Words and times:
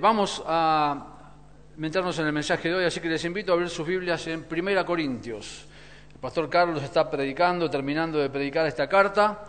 vamos 0.00 0.42
a 0.46 1.06
meternos 1.76 2.18
en 2.18 2.26
el 2.26 2.32
mensaje 2.32 2.68
de 2.68 2.74
hoy, 2.74 2.84
así 2.84 3.00
que 3.00 3.08
les 3.08 3.24
invito 3.24 3.52
a 3.52 3.56
ver 3.56 3.68
sus 3.68 3.86
Biblias 3.86 4.26
en 4.26 4.44
Primera 4.44 4.84
Corintios. 4.84 5.66
El 6.12 6.18
pastor 6.18 6.48
Carlos 6.48 6.82
está 6.82 7.10
predicando, 7.10 7.68
terminando 7.68 8.18
de 8.18 8.30
predicar 8.30 8.66
esta 8.66 8.88
carta, 8.88 9.44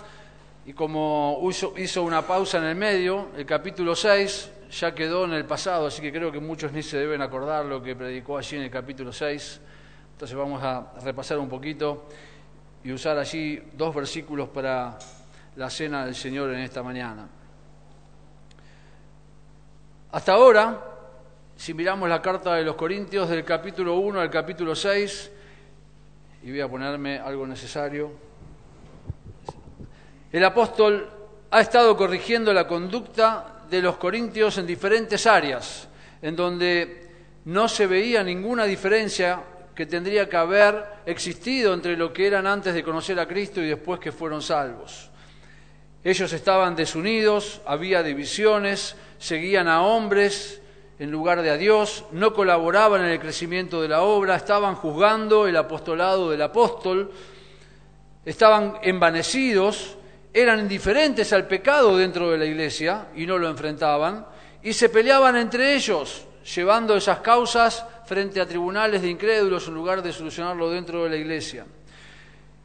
y 0.66 0.74
como 0.74 1.40
hizo, 1.78 2.04
una 2.04 2.22
pausa 2.22 2.58
en 2.58 2.66
el 2.66 2.76
medio, 2.76 3.30
el 3.36 3.46
capítulo 3.46 3.96
6 3.96 4.52
ya 4.72 4.94
quedó 4.94 5.26
en 5.26 5.34
el 5.34 5.46
pasado, 5.46 5.88
así 5.88 6.02
que 6.02 6.12
creo 6.12 6.32
que 6.32 6.40
muchos 6.40 6.72
ni 6.72 6.84
se 6.84 6.98
deben 6.98 7.22
acordar 7.22 7.66
lo 7.66 7.82
que 7.82 7.96
predicó 7.96 8.38
allí 8.38 8.58
en 8.58 8.64
el 8.64 8.72
capítulo 8.72 9.12
6. 9.12 9.62
Entonces 10.14 10.38
vamos 10.38 10.62
a 10.64 10.94
repasar 11.04 11.40
un 11.40 11.50
poquito 11.50 12.08
y 12.84 12.92
usar 12.92 13.18
allí 13.18 13.62
dos 13.74 13.96
versículos 13.96 14.50
para 14.50 14.98
la 15.56 15.70
cena 15.70 16.06
del 16.06 16.16
Señor 16.16 16.52
en 16.52 16.60
esta 16.60 16.84
mañana. 16.84 17.41
Hasta 20.14 20.34
ahora, 20.34 20.78
si 21.56 21.74
miramos 21.74 22.10
la 22.10 22.22
carta 22.22 22.56
de 22.56 22.66
los 22.66 22.76
Corintios 22.76 23.30
del 23.30 23.46
capítulo 23.46 23.96
1 23.96 24.20
al 24.20 24.30
capítulo 24.30 24.76
6, 24.76 25.32
y 26.44 26.52
voy 26.52 26.60
a 26.60 26.68
ponerme 26.68 27.18
algo 27.18 27.48
necesario, 27.48 28.12
el 30.30 30.44
apóstol 30.44 31.10
ha 31.50 31.62
estado 31.62 31.96
corrigiendo 31.96 32.54
la 32.54 32.68
conducta 32.68 33.62
de 33.70 33.82
los 33.82 33.96
corintios 33.96 34.58
en 34.58 34.68
diferentes 34.68 35.26
áreas, 35.26 35.88
en 36.22 36.36
donde 36.36 37.08
no 37.46 37.70
se 37.70 37.88
veía 37.88 38.22
ninguna 38.22 38.66
diferencia 38.66 39.42
que 39.74 39.86
tendría 39.86 40.28
que 40.28 40.36
haber 40.36 40.84
existido 41.06 41.74
entre 41.74 41.96
lo 41.96 42.12
que 42.12 42.28
eran 42.28 42.48
antes 42.48 42.74
de 42.74 42.84
conocer 42.84 43.18
a 43.18 43.30
Cristo 43.30 43.62
y 43.62 43.70
después 43.70 43.98
que 44.02 44.12
fueron 44.12 44.42
salvos. 44.42 45.10
Ellos 46.04 46.34
estaban 46.34 46.76
desunidos, 46.76 47.62
había 47.66 48.04
divisiones, 48.04 48.98
seguían 49.22 49.68
a 49.68 49.84
hombres 49.84 50.62
en 50.98 51.12
lugar 51.12 51.42
de 51.42 51.52
a 51.52 51.58
Dios, 51.58 52.06
no 52.12 52.34
colaboraban 52.34 53.02
en 53.02 53.10
el 53.10 53.20
crecimiento 53.20 53.82
de 53.82 53.88
la 53.88 54.02
obra, 54.02 54.36
estaban 54.36 54.76
juzgando 54.76 55.48
el 55.48 55.56
apostolado 55.56 56.30
del 56.32 56.42
apóstol, 56.42 57.12
estaban 58.26 58.78
envanecidos, 58.82 59.96
eran 60.34 60.60
indiferentes 60.60 61.34
al 61.34 61.48
pecado 61.48 61.98
dentro 61.98 62.32
de 62.32 62.38
la 62.38 62.46
iglesia 62.46 63.08
y 63.16 63.26
no 63.26 63.38
lo 63.38 63.48
enfrentaban, 63.48 64.26
y 64.64 64.74
se 64.74 64.90
peleaban 64.90 65.36
entre 65.38 65.76
ellos, 65.76 66.26
llevando 66.56 66.96
esas 66.96 67.20
causas 67.20 67.86
frente 68.06 68.42
a 68.42 68.48
tribunales 68.48 69.02
de 69.04 69.10
incrédulos 69.10 69.68
en 69.68 69.76
lugar 69.76 70.02
de 70.02 70.14
solucionarlo 70.14 70.70
dentro 70.70 71.04
de 71.04 71.10
la 71.12 71.16
iglesia. 71.16 71.66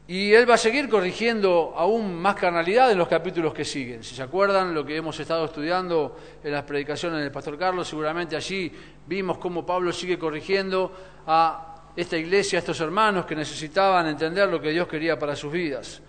Y 0.09 0.33
él 0.33 0.49
va 0.49 0.53
a 0.53 0.57
seguir 0.57 0.87
corrigiendo 0.87 1.73
aún 1.75 2.15
más 2.15 2.35
carnalidad 2.35 2.89
en 2.89 2.97
los 2.97 3.09
capítulos 3.09 3.53
que 3.53 3.65
siguen. 3.65 4.03
Si 4.03 4.15
se 4.15 4.23
acuerdan 4.23 4.73
lo 4.73 4.85
que 4.85 4.95
hemos 4.95 5.19
estado 5.19 5.43
estudiando 5.43 6.15
en 6.41 6.53
las 6.53 6.63
predicaciones 6.63 7.19
del 7.19 7.31
pastor 7.31 7.57
Carlos, 7.57 7.89
seguramente 7.89 8.37
allí 8.37 8.71
vimos 9.05 9.37
cómo 9.37 9.65
Pablo 9.65 9.91
sigue 9.91 10.17
corrigiendo 10.17 10.93
a 11.27 11.91
esta 11.93 12.15
iglesia, 12.15 12.57
a 12.57 12.61
estos 12.61 12.79
hermanos 12.79 13.25
que 13.25 13.35
necesitaban 13.35 14.07
entender 14.07 14.47
lo 14.47 14.61
que 14.61 14.69
Dios 14.69 14.87
quería 14.87 15.19
para 15.19 15.35
sus 15.35 15.51
vidas. 15.51 16.01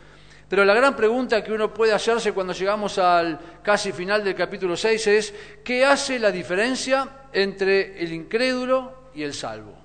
Pero 0.48 0.64
la 0.64 0.74
gran 0.74 0.94
pregunta 0.94 1.42
que 1.42 1.52
uno 1.52 1.74
puede 1.74 1.92
hacerse 1.92 2.32
cuando 2.32 2.52
llegamos 2.52 2.98
al 2.98 3.38
casi 3.62 3.90
final 3.90 4.22
del 4.22 4.34
capítulo 4.34 4.76
6 4.76 5.06
es, 5.08 5.34
¿qué 5.64 5.84
hace 5.84 6.20
la 6.20 6.30
diferencia 6.30 7.26
entre 7.32 8.00
el 8.02 8.12
incrédulo 8.12 9.10
y 9.14 9.24
el 9.24 9.34
salvo? 9.34 9.77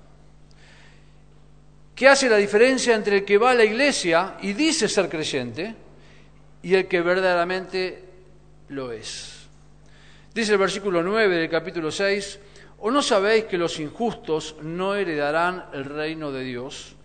¿Qué 1.94 2.08
hace 2.08 2.28
la 2.28 2.38
diferencia 2.38 2.94
entre 2.94 3.18
el 3.18 3.24
que 3.24 3.38
va 3.38 3.52
a 3.52 3.54
la 3.54 3.64
iglesia 3.64 4.36
y 4.42 4.52
dice 4.52 4.88
ser 4.88 5.08
creyente 5.08 5.74
y 6.62 6.74
el 6.74 6.88
que 6.88 7.00
verdaderamente 7.00 8.02
lo 8.70 8.90
es? 8.90 9.46
Dice 10.34 10.52
el 10.52 10.58
versículo 10.58 11.04
9 11.04 11.36
del 11.36 11.48
capítulo 11.48 11.92
6, 11.92 12.40
¿o 12.80 12.90
no 12.90 13.00
sabéis 13.00 13.44
que 13.44 13.56
los 13.56 13.78
injustos 13.78 14.56
no 14.62 14.96
heredarán 14.96 15.66
el 15.72 15.84
reino 15.84 16.32
de 16.32 16.42
Dios? 16.42 16.96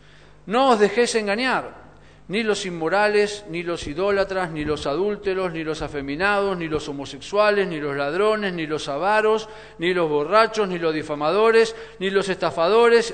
No 0.47 0.71
os 0.71 0.79
dejéis 0.79 1.13
engañar, 1.13 1.89
ni 2.27 2.41
los 2.41 2.65
inmorales, 2.65 3.45
ni 3.47 3.61
los 3.61 3.85
idólatras, 3.85 4.49
ni 4.49 4.65
los 4.65 4.87
adúlteros, 4.87 5.53
ni 5.53 5.63
los 5.63 5.83
afeminados, 5.83 6.57
ni 6.57 6.67
los 6.67 6.89
homosexuales, 6.89 7.67
ni 7.67 7.79
los 7.79 7.95
ladrones, 7.95 8.53
ni 8.53 8.65
los 8.65 8.87
avaros, 8.87 9.49
ni 9.77 9.93
los 9.93 10.09
borrachos, 10.09 10.67
ni 10.67 10.79
los 10.79 10.95
difamadores, 10.95 11.75
ni 11.99 12.09
los 12.09 12.27
estafadores 12.29 13.13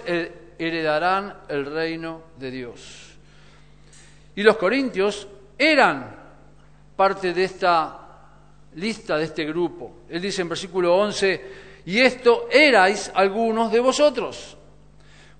heredarán 0.57 1.41
el 1.47 1.65
reino 1.65 2.23
de 2.37 2.51
Dios. 2.51 3.15
Y 4.35 4.43
los 4.43 4.57
corintios 4.57 5.27
eran 5.57 6.15
parte 6.95 7.33
de 7.33 7.43
esta 7.43 8.05
lista, 8.75 9.17
de 9.17 9.25
este 9.25 9.45
grupo. 9.45 10.03
Él 10.09 10.21
dice 10.21 10.41
en 10.41 10.49
versículo 10.49 10.95
11, 10.95 11.65
y 11.85 11.99
esto 11.99 12.47
erais 12.51 13.11
algunos 13.13 13.71
de 13.71 13.79
vosotros. 13.79 14.57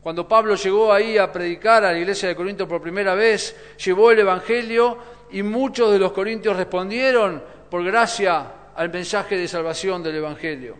Cuando 0.01 0.27
Pablo 0.27 0.55
llegó 0.55 0.93
ahí 0.93 1.17
a 1.17 1.31
predicar 1.31 1.83
a 1.83 1.91
la 1.91 1.97
iglesia 1.97 2.29
de 2.29 2.35
Corinto 2.35 2.67
por 2.67 2.81
primera 2.81 3.15
vez, 3.15 3.55
llevó 3.83 4.11
el 4.11 4.19
Evangelio 4.19 4.97
y 5.31 5.41
muchos 5.41 5.91
de 5.91 5.97
los 5.97 6.11
corintios 6.11 6.55
respondieron 6.55 7.43
por 7.69 7.83
gracia 7.83 8.45
al 8.75 8.89
mensaje 8.91 9.35
de 9.35 9.47
salvación 9.47 10.03
del 10.03 10.17
Evangelio. 10.17 10.77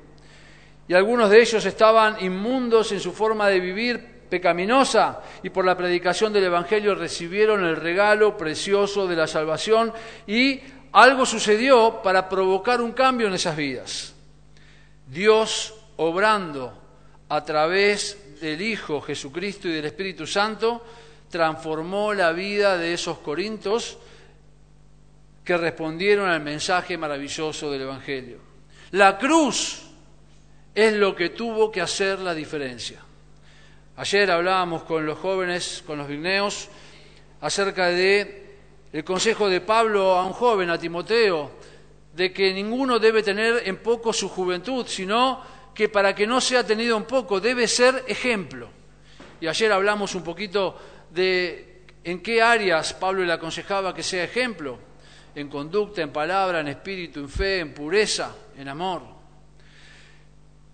Y 0.88 0.94
algunos 0.94 1.32
de 1.32 1.42
ellos 1.42 1.66
estaban 1.66 2.24
inmundos 2.24 2.92
en 2.92 3.00
su 3.00 3.12
forma 3.12 3.48
de 3.48 3.60
vivir 3.60 4.15
pecaminosa 4.30 5.22
y 5.44 5.50
por 5.50 5.66
la 5.66 5.78
predicación 5.78 6.34
del 6.34 6.46
Evangelio 6.46 6.96
recibieron 6.96 7.64
el 7.64 7.76
regalo 7.76 8.38
precioso 8.38 9.08
de 9.08 9.16
la 9.16 9.28
salvación 9.28 9.94
y 10.28 10.60
algo 10.92 11.26
sucedió 11.26 12.02
para 12.02 12.30
provocar 12.30 12.82
un 12.82 12.94
cambio 12.94 13.28
en 13.28 13.34
esas 13.34 13.56
vidas. 13.56 14.14
Dios 15.08 15.74
obrando 15.98 16.82
a 17.30 17.44
través 17.44 18.40
del 18.42 18.62
Hijo 18.62 19.02
Jesucristo 19.02 19.68
y 19.68 19.74
del 19.74 19.86
Espíritu 19.86 20.26
Santo 20.26 20.84
transformó 21.30 22.14
la 22.14 22.32
vida 22.32 22.78
de 22.78 22.94
esos 22.94 23.20
corintos 23.20 23.98
que 25.44 25.58
respondieron 25.58 26.30
al 26.30 26.42
mensaje 26.42 26.98
maravilloso 26.98 27.72
del 27.72 27.82
Evangelio. 27.82 28.40
La 28.92 29.18
cruz 29.18 29.84
es 30.74 30.94
lo 30.94 31.16
que 31.16 31.30
tuvo 31.30 31.72
que 31.72 31.82
hacer 31.82 32.20
la 32.20 32.34
diferencia. 32.34 33.05
Ayer 33.98 34.30
hablábamos 34.30 34.84
con 34.84 35.06
los 35.06 35.18
jóvenes, 35.18 35.82
con 35.88 35.98
los 35.98 36.10
vigneos, 36.10 36.68
acerca 37.40 37.88
de 37.88 38.44
el 38.92 39.06
consejo 39.06 39.48
de 39.48 39.62
Pablo 39.62 40.16
a 40.18 40.26
un 40.26 40.34
joven, 40.34 40.70
a 40.70 40.78
Timoteo, 40.78 41.52
de 42.14 42.34
que 42.34 42.54
ninguno 42.54 43.00
debe 43.00 43.24
tener 43.24 43.62
en 43.66 43.78
poco 43.78 44.12
su 44.12 44.28
juventud, 44.28 44.86
sino 44.86 45.42
que 45.74 45.88
para 45.88 46.14
que 46.14 46.28
no 46.28 46.42
sea 46.42 46.66
tenido 46.66 46.98
en 46.98 47.06
poco 47.06 47.40
debe 47.40 47.70
ser 47.70 48.04
ejemplo. 48.06 48.68
Y 49.40 49.48
ayer 49.48 49.72
hablamos 49.72 50.14
un 50.14 50.24
poquito 50.24 50.78
de 51.12 51.86
en 52.04 52.22
qué 52.22 52.42
áreas 52.42 52.94
Pablo 52.96 53.24
le 53.24 53.32
aconsejaba 53.32 53.94
que 53.94 54.04
sea 54.04 54.26
ejemplo, 54.26 54.78
en 55.34 55.48
conducta, 55.48 56.02
en 56.02 56.12
palabra, 56.12 56.60
en 56.60 56.68
espíritu, 56.68 57.22
en 57.22 57.30
fe, 57.30 57.60
en 57.60 57.74
pureza, 57.74 58.36
en 58.58 58.68
amor. 58.68 59.15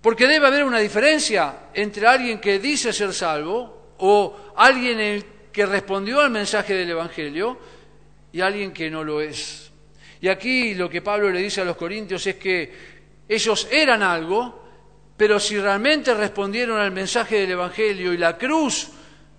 Porque 0.02 0.28
debe 0.28 0.48
haber 0.48 0.64
una 0.64 0.80
diferencia 0.80 1.68
entre 1.74 2.08
alguien 2.08 2.40
que 2.40 2.60
dice 2.60 2.92
ser 2.92 3.14
salvo 3.14 3.94
o 4.00 4.54
alguien 4.56 5.24
que 5.52 5.66
respondió 5.66 6.22
al 6.22 6.32
mensaje 6.32 6.74
del 6.74 6.90
Evangelio 6.90 7.60
y 8.32 8.42
alguien 8.42 8.72
que 8.72 8.90
no 8.90 9.04
lo 9.04 9.22
es. 9.22 9.72
Y 10.22 10.28
aquí 10.28 10.74
lo 10.74 10.90
que 10.90 11.02
Pablo 11.02 11.30
le 11.30 11.40
dice 11.40 11.62
a 11.62 11.66
los 11.66 11.76
corintios 11.76 12.26
es 12.26 12.36
que 12.36 12.72
ellos 13.28 13.68
eran 13.72 14.02
algo, 14.02 14.64
pero 15.16 15.40
si 15.40 15.60
realmente 15.60 16.14
respondieron 16.14 16.80
al 16.80 16.92
mensaje 16.92 17.42
del 17.42 17.52
Evangelio 17.52 18.12
y 18.12 18.18
la 18.18 18.38
cruz 18.38 18.90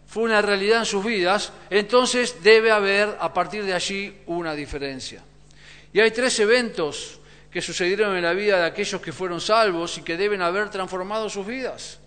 fue 0.06 0.24
una 0.24 0.42
realidad 0.42 0.80
en 0.80 0.86
sus 0.86 1.04
vidas, 1.04 1.52
entonces 1.70 2.42
debe 2.42 2.70
haber 2.70 3.16
a 3.18 3.32
partir 3.32 3.64
de 3.64 3.74
allí 3.74 4.14
una 4.26 4.54
diferencia. 4.54 5.22
Y 5.92 6.00
hay 6.00 6.10
tres 6.10 6.38
eventos 6.38 7.20
que 7.52 7.60
sucedieron 7.60 8.16
en 8.16 8.22
la 8.22 8.32
vida 8.32 8.58
de 8.58 8.64
aquellos 8.64 9.00
que 9.02 9.12
fueron 9.12 9.40
salvos 9.40 9.98
y 9.98 10.02
que 10.02 10.16
deben 10.16 10.40
haber 10.40 10.70
transformado 10.70 11.28
sus 11.28 11.46
vidas. 11.46 12.00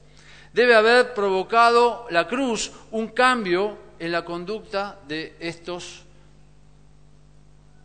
Debe 0.52 0.74
haber 0.74 1.14
provocado 1.14 2.08
la 2.10 2.28
cruz 2.28 2.72
un 2.92 3.10
cambio 3.10 3.78
en 4.00 4.12
la 4.12 4.26
conducta 4.26 4.98
de 5.08 5.36
estos 5.40 6.02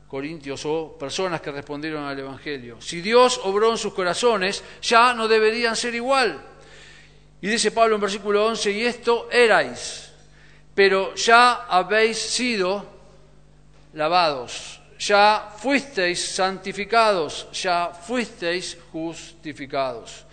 corintios 0.08 0.64
o 0.64 0.96
personas 0.98 1.42
que 1.42 1.52
respondieron 1.52 2.04
al 2.04 2.18
Evangelio. 2.18 2.80
Si 2.80 3.02
Dios 3.02 3.38
obró 3.44 3.70
en 3.70 3.78
sus 3.78 3.92
corazones, 3.92 4.64
ya 4.80 5.12
no 5.12 5.28
deberían 5.28 5.76
ser 5.76 5.94
igual. 5.94 6.40
Y 7.42 7.48
dice 7.48 7.70
Pablo 7.70 7.96
en 7.96 8.00
versículo 8.00 8.46
11, 8.46 8.72
y 8.72 8.82
esto 8.82 9.28
erais, 9.30 10.12
pero 10.74 11.14
ya 11.14 11.66
habéis 11.68 12.18
sido 12.18 12.86
lavados 13.92 14.79
ya 15.00 15.48
fuisteis 15.56 16.20
santificados, 16.20 17.48
ya 17.52 17.88
fuisteis 17.88 18.76
justificados. 18.92 20.26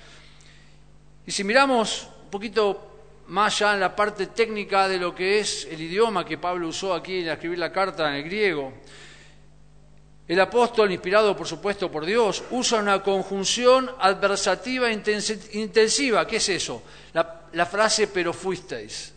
Y 1.26 1.32
si 1.32 1.44
miramos 1.44 2.08
un 2.26 2.30
poquito 2.30 3.24
más 3.28 3.60
ya 3.60 3.74
en 3.74 3.80
la 3.80 3.96
parte 3.96 4.28
técnica 4.28 4.88
de 4.90 4.98
lo 4.98 5.16
que 5.16 5.40
es 5.40 5.66
el 5.72 5.82
idioma 5.82 6.26
que 6.26 6.38
Pablo 6.38 6.68
usó 6.68 6.94
aquí 6.94 7.20
en 7.20 7.30
escribir 7.30 7.60
la 7.60 7.72
carta 7.72 8.10
en 8.10 8.16
el 8.16 8.24
griego, 8.24 8.74
el 10.28 10.40
apóstol, 10.42 10.92
inspirado 10.92 11.36
por 11.38 11.48
supuesto 11.48 11.90
por 11.90 12.06
Dios, 12.06 12.44
usa 12.52 12.80
una 12.80 13.02
conjunción 13.02 13.90
adversativa 14.00 14.92
intensiva. 14.92 16.28
¿Qué 16.28 16.36
es 16.36 16.50
eso? 16.50 16.84
La, 17.14 17.44
la, 17.54 17.66
frase 17.66 18.08
pero 18.08 18.34
fuisteis. 18.34 19.14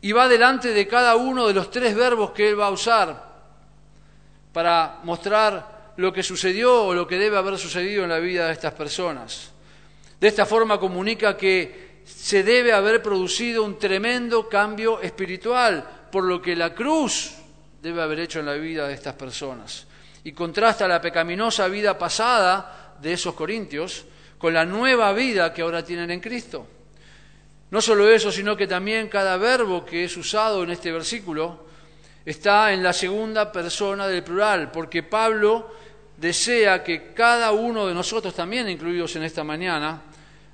Y 0.00 0.12
va 0.12 0.28
delante 0.28 0.72
de 0.72 0.86
cada 0.86 1.16
uno 1.16 1.48
de 1.48 1.54
los 1.54 1.72
tres 1.72 1.96
verbos 1.96 2.30
que 2.30 2.48
él 2.48 2.60
va 2.60 2.68
a 2.68 2.70
usar 2.70 3.27
para 4.52 5.00
mostrar 5.04 5.92
lo 5.96 6.12
que 6.12 6.22
sucedió 6.22 6.84
o 6.84 6.94
lo 6.94 7.06
que 7.06 7.18
debe 7.18 7.36
haber 7.36 7.58
sucedido 7.58 8.04
en 8.04 8.10
la 8.10 8.18
vida 8.18 8.46
de 8.46 8.52
estas 8.52 8.74
personas. 8.74 9.52
De 10.20 10.28
esta 10.28 10.46
forma 10.46 10.78
comunica 10.78 11.36
que 11.36 12.02
se 12.04 12.42
debe 12.42 12.72
haber 12.72 13.02
producido 13.02 13.64
un 13.64 13.78
tremendo 13.78 14.48
cambio 14.48 15.00
espiritual, 15.00 16.06
por 16.10 16.24
lo 16.24 16.40
que 16.40 16.56
la 16.56 16.74
cruz 16.74 17.34
debe 17.82 18.02
haber 18.02 18.20
hecho 18.20 18.40
en 18.40 18.46
la 18.46 18.54
vida 18.54 18.88
de 18.88 18.94
estas 18.94 19.14
personas 19.14 19.86
y 20.24 20.32
contrasta 20.32 20.88
la 20.88 21.00
pecaminosa 21.00 21.68
vida 21.68 21.96
pasada 21.96 22.96
de 23.00 23.12
esos 23.12 23.34
corintios 23.34 24.04
con 24.36 24.52
la 24.52 24.64
nueva 24.64 25.12
vida 25.12 25.52
que 25.52 25.62
ahora 25.62 25.84
tienen 25.84 26.10
en 26.10 26.20
Cristo. 26.20 26.66
No 27.70 27.80
solo 27.80 28.10
eso, 28.10 28.32
sino 28.32 28.56
que 28.56 28.66
también 28.66 29.08
cada 29.08 29.36
verbo 29.36 29.84
que 29.84 30.04
es 30.04 30.16
usado 30.16 30.62
en 30.62 30.70
este 30.70 30.90
versículo 30.92 31.67
está 32.30 32.72
en 32.72 32.82
la 32.82 32.92
segunda 32.92 33.50
persona 33.50 34.06
del 34.06 34.22
plural, 34.22 34.70
porque 34.70 35.02
Pablo 35.02 35.74
desea 36.16 36.82
que 36.84 37.14
cada 37.14 37.52
uno 37.52 37.86
de 37.86 37.94
nosotros, 37.94 38.34
también 38.34 38.68
incluidos 38.68 39.16
en 39.16 39.22
esta 39.22 39.44
mañana, 39.44 40.02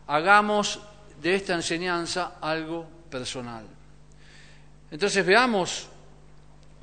hagamos 0.06 0.80
de 1.20 1.34
esta 1.34 1.54
enseñanza 1.54 2.34
algo 2.40 2.86
personal. 3.10 3.66
Entonces 4.90 5.24
veamos 5.24 5.88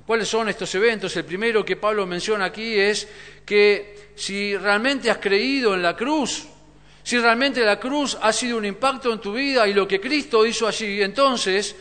¿Cuáles 0.05 0.27
son 0.27 0.49
estos 0.49 0.75
eventos? 0.75 1.15
El 1.15 1.23
primero 1.23 1.63
que 1.63 1.77
Pablo 1.77 2.05
menciona 2.05 2.45
aquí 2.45 2.77
es 2.77 3.07
que 3.45 4.11
si 4.15 4.57
realmente 4.57 5.09
has 5.09 5.19
creído 5.19 5.73
en 5.73 5.81
la 5.81 5.95
cruz, 5.95 6.47
si 7.01 7.17
realmente 7.17 7.63
la 7.63 7.79
cruz 7.79 8.17
ha 8.21 8.33
sido 8.33 8.57
un 8.57 8.65
impacto 8.65 9.13
en 9.13 9.21
tu 9.21 9.31
vida 9.31 9.65
y 9.67 9.73
lo 9.73 9.87
que 9.87 10.01
Cristo 10.01 10.45
hizo 10.45 10.67
allí, 10.67 11.01
entonces 11.01 11.75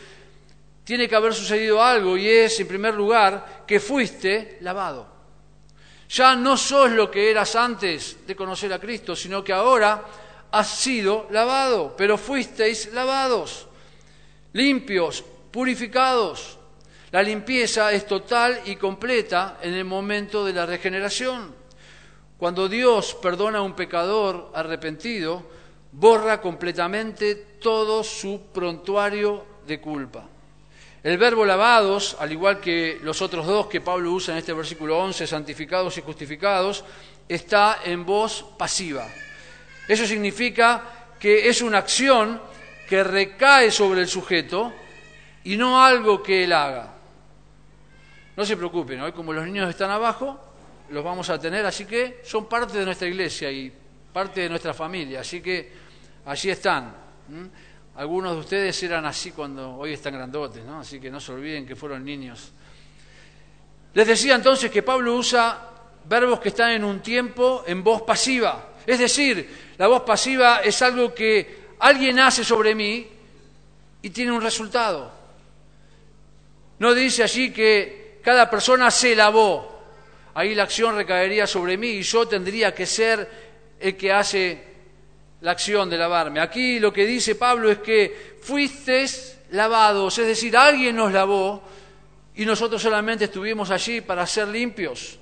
tiene 0.91 1.07
que 1.07 1.15
haber 1.15 1.33
sucedido 1.33 1.81
algo 1.81 2.17
y 2.17 2.27
es, 2.27 2.59
en 2.59 2.67
primer 2.67 2.93
lugar, 2.93 3.63
que 3.65 3.79
fuiste 3.79 4.57
lavado. 4.59 5.07
Ya 6.09 6.35
no 6.35 6.57
sos 6.57 6.91
lo 6.91 7.09
que 7.09 7.31
eras 7.31 7.55
antes 7.55 8.27
de 8.27 8.35
conocer 8.35 8.73
a 8.73 8.77
Cristo, 8.77 9.15
sino 9.15 9.41
que 9.41 9.53
ahora 9.53 10.03
has 10.51 10.67
sido 10.67 11.27
lavado, 11.31 11.95
pero 11.95 12.17
fuisteis 12.17 12.91
lavados, 12.91 13.69
limpios, 14.51 15.23
purificados. 15.49 16.57
La 17.11 17.23
limpieza 17.23 17.93
es 17.93 18.05
total 18.05 18.59
y 18.65 18.75
completa 18.75 19.59
en 19.61 19.73
el 19.75 19.85
momento 19.85 20.43
de 20.43 20.51
la 20.51 20.65
regeneración. 20.65 21.55
Cuando 22.37 22.67
Dios 22.67 23.15
perdona 23.15 23.59
a 23.59 23.61
un 23.61 23.77
pecador 23.77 24.51
arrepentido, 24.53 25.41
borra 25.93 26.41
completamente 26.41 27.35
todo 27.61 28.03
su 28.03 28.47
prontuario 28.51 29.45
de 29.65 29.79
culpa. 29.79 30.30
El 31.03 31.17
verbo 31.17 31.45
lavados, 31.45 32.15
al 32.19 32.31
igual 32.31 32.59
que 32.59 32.99
los 33.01 33.23
otros 33.23 33.47
dos 33.47 33.65
que 33.65 33.81
Pablo 33.81 34.11
usa 34.11 34.33
en 34.33 34.37
este 34.37 34.53
versículo 34.53 34.99
11, 34.99 35.25
santificados 35.25 35.97
y 35.97 36.01
justificados, 36.01 36.83
está 37.27 37.79
en 37.83 38.05
voz 38.05 38.45
pasiva. 38.55 39.07
Eso 39.87 40.05
significa 40.05 40.83
que 41.19 41.49
es 41.49 41.61
una 41.61 41.79
acción 41.79 42.39
que 42.87 43.03
recae 43.03 43.71
sobre 43.71 44.01
el 44.01 44.07
sujeto 44.07 44.73
y 45.43 45.57
no 45.57 45.83
algo 45.83 46.21
que 46.21 46.43
él 46.43 46.53
haga. 46.53 46.93
No 48.37 48.45
se 48.45 48.55
preocupen, 48.55 49.01
hoy 49.01 49.11
como 49.11 49.33
los 49.33 49.45
niños 49.45 49.69
están 49.69 49.89
abajo, 49.89 50.39
los 50.89 51.03
vamos 51.03 51.29
a 51.29 51.39
tener, 51.39 51.65
así 51.65 51.85
que 51.85 52.21
son 52.23 52.47
parte 52.47 52.77
de 52.77 52.85
nuestra 52.85 53.07
iglesia 53.07 53.51
y 53.51 53.73
parte 54.13 54.41
de 54.41 54.49
nuestra 54.49 54.73
familia, 54.73 55.21
así 55.21 55.41
que 55.41 55.71
allí 56.25 56.51
están. 56.51 56.95
Algunos 58.01 58.33
de 58.33 58.39
ustedes 58.39 58.81
eran 58.81 59.05
así 59.05 59.29
cuando 59.29 59.75
hoy 59.75 59.93
están 59.93 60.15
grandotes, 60.15 60.65
¿no? 60.65 60.79
así 60.79 60.99
que 60.99 61.11
no 61.11 61.19
se 61.19 61.33
olviden 61.33 61.67
que 61.67 61.75
fueron 61.75 62.03
niños. 62.03 62.51
Les 63.93 64.07
decía 64.07 64.33
entonces 64.33 64.71
que 64.71 64.81
Pablo 64.81 65.15
usa 65.15 65.69
verbos 66.05 66.39
que 66.39 66.49
están 66.49 66.71
en 66.71 66.83
un 66.83 67.01
tiempo 67.01 67.63
en 67.67 67.83
voz 67.83 68.01
pasiva, 68.01 68.69
es 68.87 68.97
decir, 68.97 69.75
la 69.77 69.85
voz 69.85 70.01
pasiva 70.01 70.61
es 70.63 70.81
algo 70.81 71.13
que 71.13 71.75
alguien 71.77 72.19
hace 72.19 72.43
sobre 72.43 72.73
mí 72.73 73.07
y 74.01 74.09
tiene 74.09 74.31
un 74.31 74.41
resultado. 74.41 75.11
No 76.79 76.95
dice 76.95 77.21
allí 77.21 77.51
que 77.51 78.19
cada 78.23 78.49
persona 78.49 78.89
se 78.89 79.15
lavó. 79.15 79.79
Ahí 80.33 80.55
la 80.55 80.63
acción 80.63 80.95
recaería 80.95 81.45
sobre 81.45 81.77
mí 81.77 81.89
y 81.89 82.01
yo 82.01 82.27
tendría 82.27 82.73
que 82.73 82.87
ser 82.87 83.29
el 83.79 83.95
que 83.95 84.11
hace 84.11 84.70
la 85.41 85.51
acción 85.51 85.89
de 85.89 85.97
lavarme. 85.97 86.39
Aquí 86.39 86.79
lo 86.79 86.93
que 86.93 87.05
dice 87.05 87.35
Pablo 87.35 87.69
es 87.69 87.79
que 87.79 88.37
fuisteis 88.41 89.37
lavados, 89.51 90.17
es 90.17 90.27
decir, 90.27 90.55
alguien 90.55 90.95
nos 90.95 91.11
lavó 91.11 91.61
y 92.35 92.45
nosotros 92.45 92.81
solamente 92.81 93.25
estuvimos 93.25 93.69
allí 93.71 94.01
para 94.01 94.25
ser 94.25 94.47
limpios. 94.47 95.19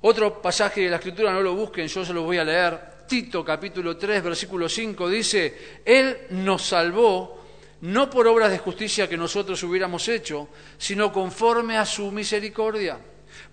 Otro 0.00 0.40
pasaje 0.40 0.82
de 0.82 0.90
la 0.90 0.96
Escritura, 0.96 1.32
no 1.32 1.40
lo 1.40 1.54
busquen, 1.54 1.88
yo 1.88 2.04
se 2.04 2.12
lo 2.12 2.22
voy 2.22 2.38
a 2.38 2.44
leer. 2.44 2.98
Tito 3.06 3.44
capítulo 3.44 3.96
3, 3.96 4.22
versículo 4.22 4.68
5 4.68 5.08
dice, 5.08 5.80
Él 5.84 6.26
nos 6.30 6.62
salvó 6.62 7.38
no 7.80 8.10
por 8.10 8.26
obras 8.26 8.50
de 8.50 8.58
justicia 8.58 9.08
que 9.08 9.16
nosotros 9.16 9.62
hubiéramos 9.62 10.08
hecho, 10.08 10.48
sino 10.76 11.12
conforme 11.12 11.78
a 11.78 11.86
su 11.86 12.10
misericordia, 12.10 12.98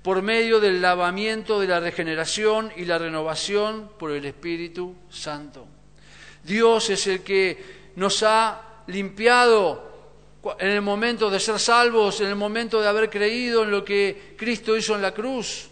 por 0.01 0.21
medio 0.21 0.59
del 0.59 0.81
lavamiento 0.81 1.59
de 1.59 1.67
la 1.67 1.79
regeneración 1.79 2.71
y 2.75 2.85
la 2.85 2.97
renovación 2.97 3.91
por 3.97 4.11
el 4.11 4.25
Espíritu 4.25 4.95
Santo. 5.09 5.67
Dios 6.43 6.89
es 6.89 7.07
el 7.07 7.21
que 7.21 7.91
nos 7.95 8.21
ha 8.23 8.83
limpiado 8.87 9.95
en 10.59 10.69
el 10.69 10.81
momento 10.81 11.29
de 11.29 11.39
ser 11.39 11.59
salvos, 11.59 12.21
en 12.21 12.27
el 12.27 12.35
momento 12.35 12.79
de 12.79 12.87
haber 12.87 13.09
creído 13.09 13.63
en 13.63 13.71
lo 13.71 13.83
que 13.83 14.35
Cristo 14.37 14.77
hizo 14.77 14.95
en 14.95 15.01
la 15.01 15.13
cruz. 15.13 15.69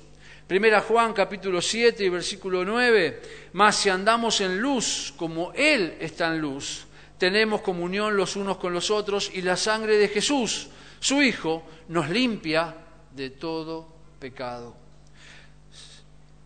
Primera 0.47 0.81
Juan 0.81 1.13
capítulo 1.13 1.61
7 1.61 2.03
y 2.03 2.09
versículo 2.09 2.65
9, 2.65 3.21
mas 3.53 3.75
si 3.77 3.89
andamos 3.89 4.41
en 4.41 4.59
luz 4.59 5.13
como 5.15 5.53
Él 5.53 5.95
está 5.99 6.27
en 6.27 6.39
luz, 6.39 6.85
tenemos 7.17 7.61
comunión 7.61 8.17
los 8.17 8.35
unos 8.35 8.57
con 8.57 8.73
los 8.73 8.91
otros 8.91 9.31
y 9.33 9.41
la 9.41 9.55
sangre 9.55 9.97
de 9.97 10.09
Jesús, 10.09 10.69
su 10.99 11.21
Hijo, 11.21 11.63
nos 11.87 12.09
limpia 12.09 12.75
de 13.11 13.29
todo 13.29 13.92
pecado. 14.23 14.73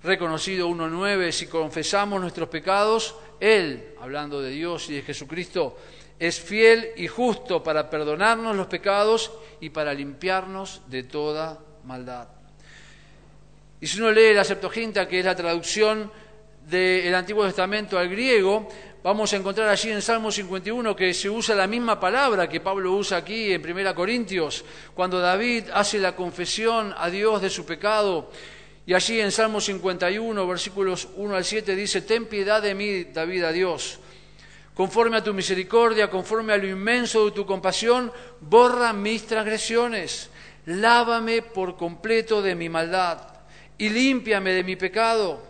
Reconocido 0.02 0.68
1.9, 0.68 1.32
si 1.32 1.46
confesamos 1.46 2.20
nuestros 2.20 2.50
pecados, 2.50 3.14
Él, 3.40 3.94
hablando 4.02 4.42
de 4.42 4.50
Dios 4.50 4.90
y 4.90 4.96
de 4.96 5.04
Jesucristo, 5.04 5.78
es 6.18 6.42
fiel 6.42 6.90
y 6.96 7.08
justo 7.08 7.62
para 7.62 7.88
perdonarnos 7.88 8.56
los 8.56 8.66
pecados 8.66 9.32
y 9.62 9.70
para 9.70 9.94
limpiarnos 9.94 10.82
de 10.88 11.04
toda 11.04 11.60
maldad. 11.84 12.30
Y 13.80 13.86
si 13.86 14.00
uno 14.00 14.12
lee 14.12 14.34
la 14.34 14.44
Septuaginta, 14.44 15.08
que 15.08 15.20
es 15.20 15.26
la 15.26 15.36
traducción 15.36 16.12
del 16.68 17.14
Antiguo 17.14 17.46
Testamento 17.46 18.00
al 18.00 18.10
griego, 18.10 18.68
Vamos 19.04 19.32
a 19.32 19.38
encontrar 19.38 19.70
allí 19.70 19.92
en 19.92 20.02
Salmo 20.02 20.32
51 20.32 20.96
que 20.96 21.14
se 21.14 21.30
usa 21.30 21.56
la 21.56 21.68
misma 21.68 22.00
palabra 22.00 22.50
que 22.50 22.60
Pablo 22.60 22.94
usa 22.94 23.20
aquí 23.20 23.54
en 23.54 23.62
1 23.62 23.94
Corintios, 23.94 24.66
cuando 24.96 25.20
David 25.20 25.66
hace 25.72 26.00
la 26.00 26.16
confesión 26.16 26.94
a 26.98 27.08
Dios 27.10 27.42
de 27.42 27.50
su 27.50 27.64
pecado. 27.64 28.32
Y 28.88 28.96
allí 28.96 29.22
en 29.22 29.32
Salmo 29.32 29.62
51, 29.62 30.48
versículos 30.48 31.10
1 31.16 31.36
al 31.36 31.46
7, 31.46 31.76
dice, 31.76 32.02
Ten 32.02 32.26
piedad 32.26 32.62
de 32.62 32.74
mí, 32.74 33.04
David, 33.06 33.44
a 33.44 33.52
Dios. 33.52 34.00
Conforme 34.74 35.18
a 35.18 35.24
tu 35.24 35.34
misericordia, 35.34 36.10
conforme 36.10 36.54
a 36.54 36.58
lo 36.58 36.68
inmenso 36.68 37.26
de 37.26 37.32
tu 37.32 37.46
compasión, 37.46 38.12
borra 38.42 38.94
mis 38.94 39.28
transgresiones, 39.28 40.30
lávame 40.66 41.44
por 41.44 41.78
completo 41.78 42.42
de 42.42 42.56
mi 42.56 42.68
maldad 42.68 43.20
y 43.78 43.90
límpiame 43.90 44.54
de 44.54 44.64
mi 44.64 44.76
pecado, 44.76 45.42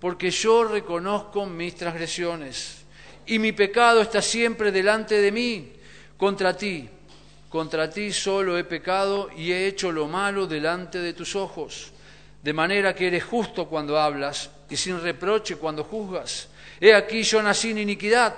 porque 0.00 0.30
yo 0.30 0.64
reconozco 0.64 1.46
mis 1.46 1.74
transgresiones 1.74 2.81
y 3.32 3.38
mi 3.38 3.52
pecado 3.52 4.02
está 4.02 4.20
siempre 4.20 4.70
delante 4.70 5.18
de 5.18 5.32
mí. 5.32 5.72
Contra 6.18 6.54
ti, 6.54 6.86
contra 7.48 7.88
ti 7.88 8.12
solo 8.12 8.58
he 8.58 8.64
pecado 8.64 9.30
y 9.34 9.52
he 9.52 9.66
hecho 9.66 9.90
lo 9.90 10.06
malo 10.06 10.46
delante 10.46 10.98
de 10.98 11.14
tus 11.14 11.34
ojos, 11.34 11.92
de 12.42 12.52
manera 12.52 12.94
que 12.94 13.06
eres 13.06 13.24
justo 13.24 13.68
cuando 13.68 13.98
hablas 13.98 14.50
y 14.68 14.76
sin 14.76 15.00
reproche 15.00 15.56
cuando 15.56 15.82
juzgas. 15.82 16.48
He 16.78 16.92
aquí 16.92 17.22
yo 17.22 17.42
nací 17.42 17.70
en 17.70 17.78
iniquidad 17.78 18.34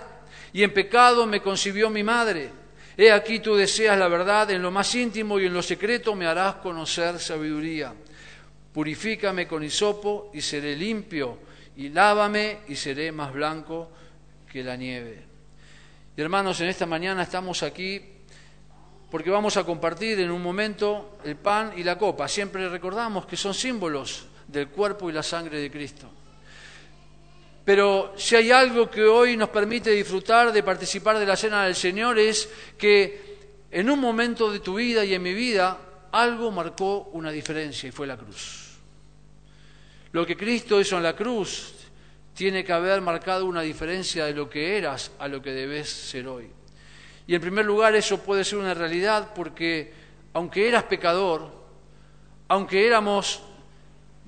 y 0.52 0.62
en 0.62 0.72
pecado 0.72 1.26
me 1.26 1.42
concibió 1.42 1.90
mi 1.90 2.04
madre. 2.04 2.50
He 2.96 3.10
aquí 3.10 3.40
tú 3.40 3.56
deseas 3.56 3.98
la 3.98 4.06
verdad, 4.06 4.52
en 4.52 4.62
lo 4.62 4.70
más 4.70 4.94
íntimo 4.94 5.40
y 5.40 5.46
en 5.46 5.54
lo 5.54 5.62
secreto 5.62 6.14
me 6.14 6.26
harás 6.26 6.54
conocer 6.62 7.18
sabiduría. 7.18 7.92
Purifícame 8.72 9.48
con 9.48 9.64
hisopo 9.64 10.30
y 10.32 10.40
seré 10.40 10.76
limpio, 10.76 11.38
y 11.78 11.88
lávame 11.88 12.58
y 12.68 12.76
seré 12.76 13.10
más 13.10 13.32
blanco 13.32 13.90
que 14.54 14.62
la 14.62 14.76
nieve. 14.76 15.18
Y 16.16 16.20
hermanos, 16.20 16.60
en 16.60 16.68
esta 16.68 16.86
mañana 16.86 17.24
estamos 17.24 17.64
aquí 17.64 18.00
porque 19.10 19.28
vamos 19.28 19.56
a 19.56 19.64
compartir 19.64 20.20
en 20.20 20.30
un 20.30 20.40
momento 20.40 21.18
el 21.24 21.34
pan 21.34 21.72
y 21.76 21.82
la 21.82 21.98
copa. 21.98 22.28
Siempre 22.28 22.68
recordamos 22.68 23.26
que 23.26 23.36
son 23.36 23.52
símbolos 23.52 24.26
del 24.46 24.68
cuerpo 24.68 25.10
y 25.10 25.12
la 25.12 25.24
sangre 25.24 25.58
de 25.58 25.72
Cristo. 25.72 26.08
Pero 27.64 28.14
si 28.16 28.36
hay 28.36 28.52
algo 28.52 28.88
que 28.88 29.02
hoy 29.02 29.36
nos 29.36 29.48
permite 29.48 29.90
disfrutar 29.90 30.52
de 30.52 30.62
participar 30.62 31.18
de 31.18 31.26
la 31.26 31.34
cena 31.34 31.64
del 31.64 31.74
Señor 31.74 32.16
es 32.20 32.48
que 32.78 33.66
en 33.72 33.90
un 33.90 33.98
momento 33.98 34.52
de 34.52 34.60
tu 34.60 34.76
vida 34.76 35.04
y 35.04 35.14
en 35.14 35.22
mi 35.24 35.34
vida 35.34 35.80
algo 36.12 36.52
marcó 36.52 37.10
una 37.12 37.32
diferencia 37.32 37.88
y 37.88 37.92
fue 37.92 38.06
la 38.06 38.16
cruz. 38.16 38.78
Lo 40.12 40.24
que 40.24 40.36
Cristo 40.36 40.80
hizo 40.80 40.96
en 40.96 41.02
la 41.02 41.16
cruz 41.16 41.73
tiene 42.34 42.64
que 42.64 42.72
haber 42.72 43.00
marcado 43.00 43.46
una 43.46 43.62
diferencia 43.62 44.26
de 44.26 44.34
lo 44.34 44.50
que 44.50 44.76
eras 44.76 45.12
a 45.18 45.28
lo 45.28 45.40
que 45.40 45.52
debes 45.52 45.88
ser 45.88 46.26
hoy. 46.26 46.50
Y 47.26 47.34
en 47.34 47.40
primer 47.40 47.64
lugar 47.64 47.94
eso 47.94 48.18
puede 48.18 48.44
ser 48.44 48.58
una 48.58 48.74
realidad 48.74 49.32
porque 49.34 49.92
aunque 50.34 50.68
eras 50.68 50.84
pecador, 50.84 51.48
aunque 52.48 52.86
éramos 52.86 53.40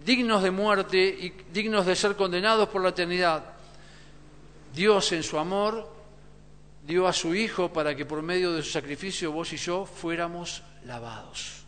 dignos 0.05 0.43
de 0.43 0.51
muerte 0.53 0.99
y 0.99 1.35
dignos 1.53 1.85
de 1.85 1.97
ser 1.97 2.15
condenados 2.15 2.69
por 2.69 2.81
la 2.81 2.91
eternidad, 2.91 3.45
Dios 4.73 5.11
en 5.13 5.23
su 5.23 5.39
amor 5.39 5.93
dio 6.87 7.09
a 7.09 7.13
su 7.13 7.35
Hijo 7.35 7.73
para 7.73 7.97
que 7.97 8.07
por 8.07 8.23
medio 8.23 8.53
de 8.53 8.63
su 8.63 8.71
sacrificio 8.71 9.33
vos 9.33 9.53
y 9.53 9.57
yo 9.57 9.85
fuéramos 9.85 10.63
lavados. 10.85 11.65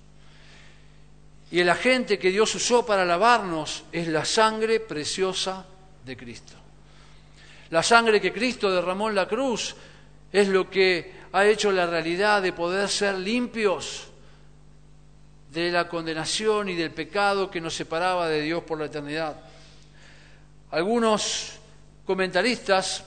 Y 1.50 1.60
el 1.60 1.68
agente 1.68 2.18
que 2.18 2.30
Dios 2.30 2.54
usó 2.54 2.86
para 2.86 3.04
lavarnos 3.04 3.84
es 3.90 4.06
la 4.06 4.24
sangre 4.24 4.80
preciosa 4.80 5.66
de 6.08 6.16
Cristo. 6.16 6.54
La 7.70 7.82
sangre 7.82 8.20
que 8.20 8.32
Cristo 8.32 8.72
derramó 8.72 9.10
en 9.10 9.14
la 9.14 9.28
cruz 9.28 9.76
es 10.32 10.48
lo 10.48 10.68
que 10.68 11.12
ha 11.32 11.46
hecho 11.46 11.70
la 11.70 11.86
realidad 11.86 12.42
de 12.42 12.52
poder 12.52 12.88
ser 12.88 13.18
limpios 13.18 14.08
de 15.52 15.70
la 15.70 15.86
condenación 15.86 16.70
y 16.70 16.74
del 16.74 16.90
pecado 16.90 17.50
que 17.50 17.60
nos 17.60 17.74
separaba 17.74 18.28
de 18.28 18.42
Dios 18.42 18.62
por 18.64 18.78
la 18.78 18.86
eternidad. 18.86 19.36
Algunos 20.70 21.58
comentaristas 22.04 23.04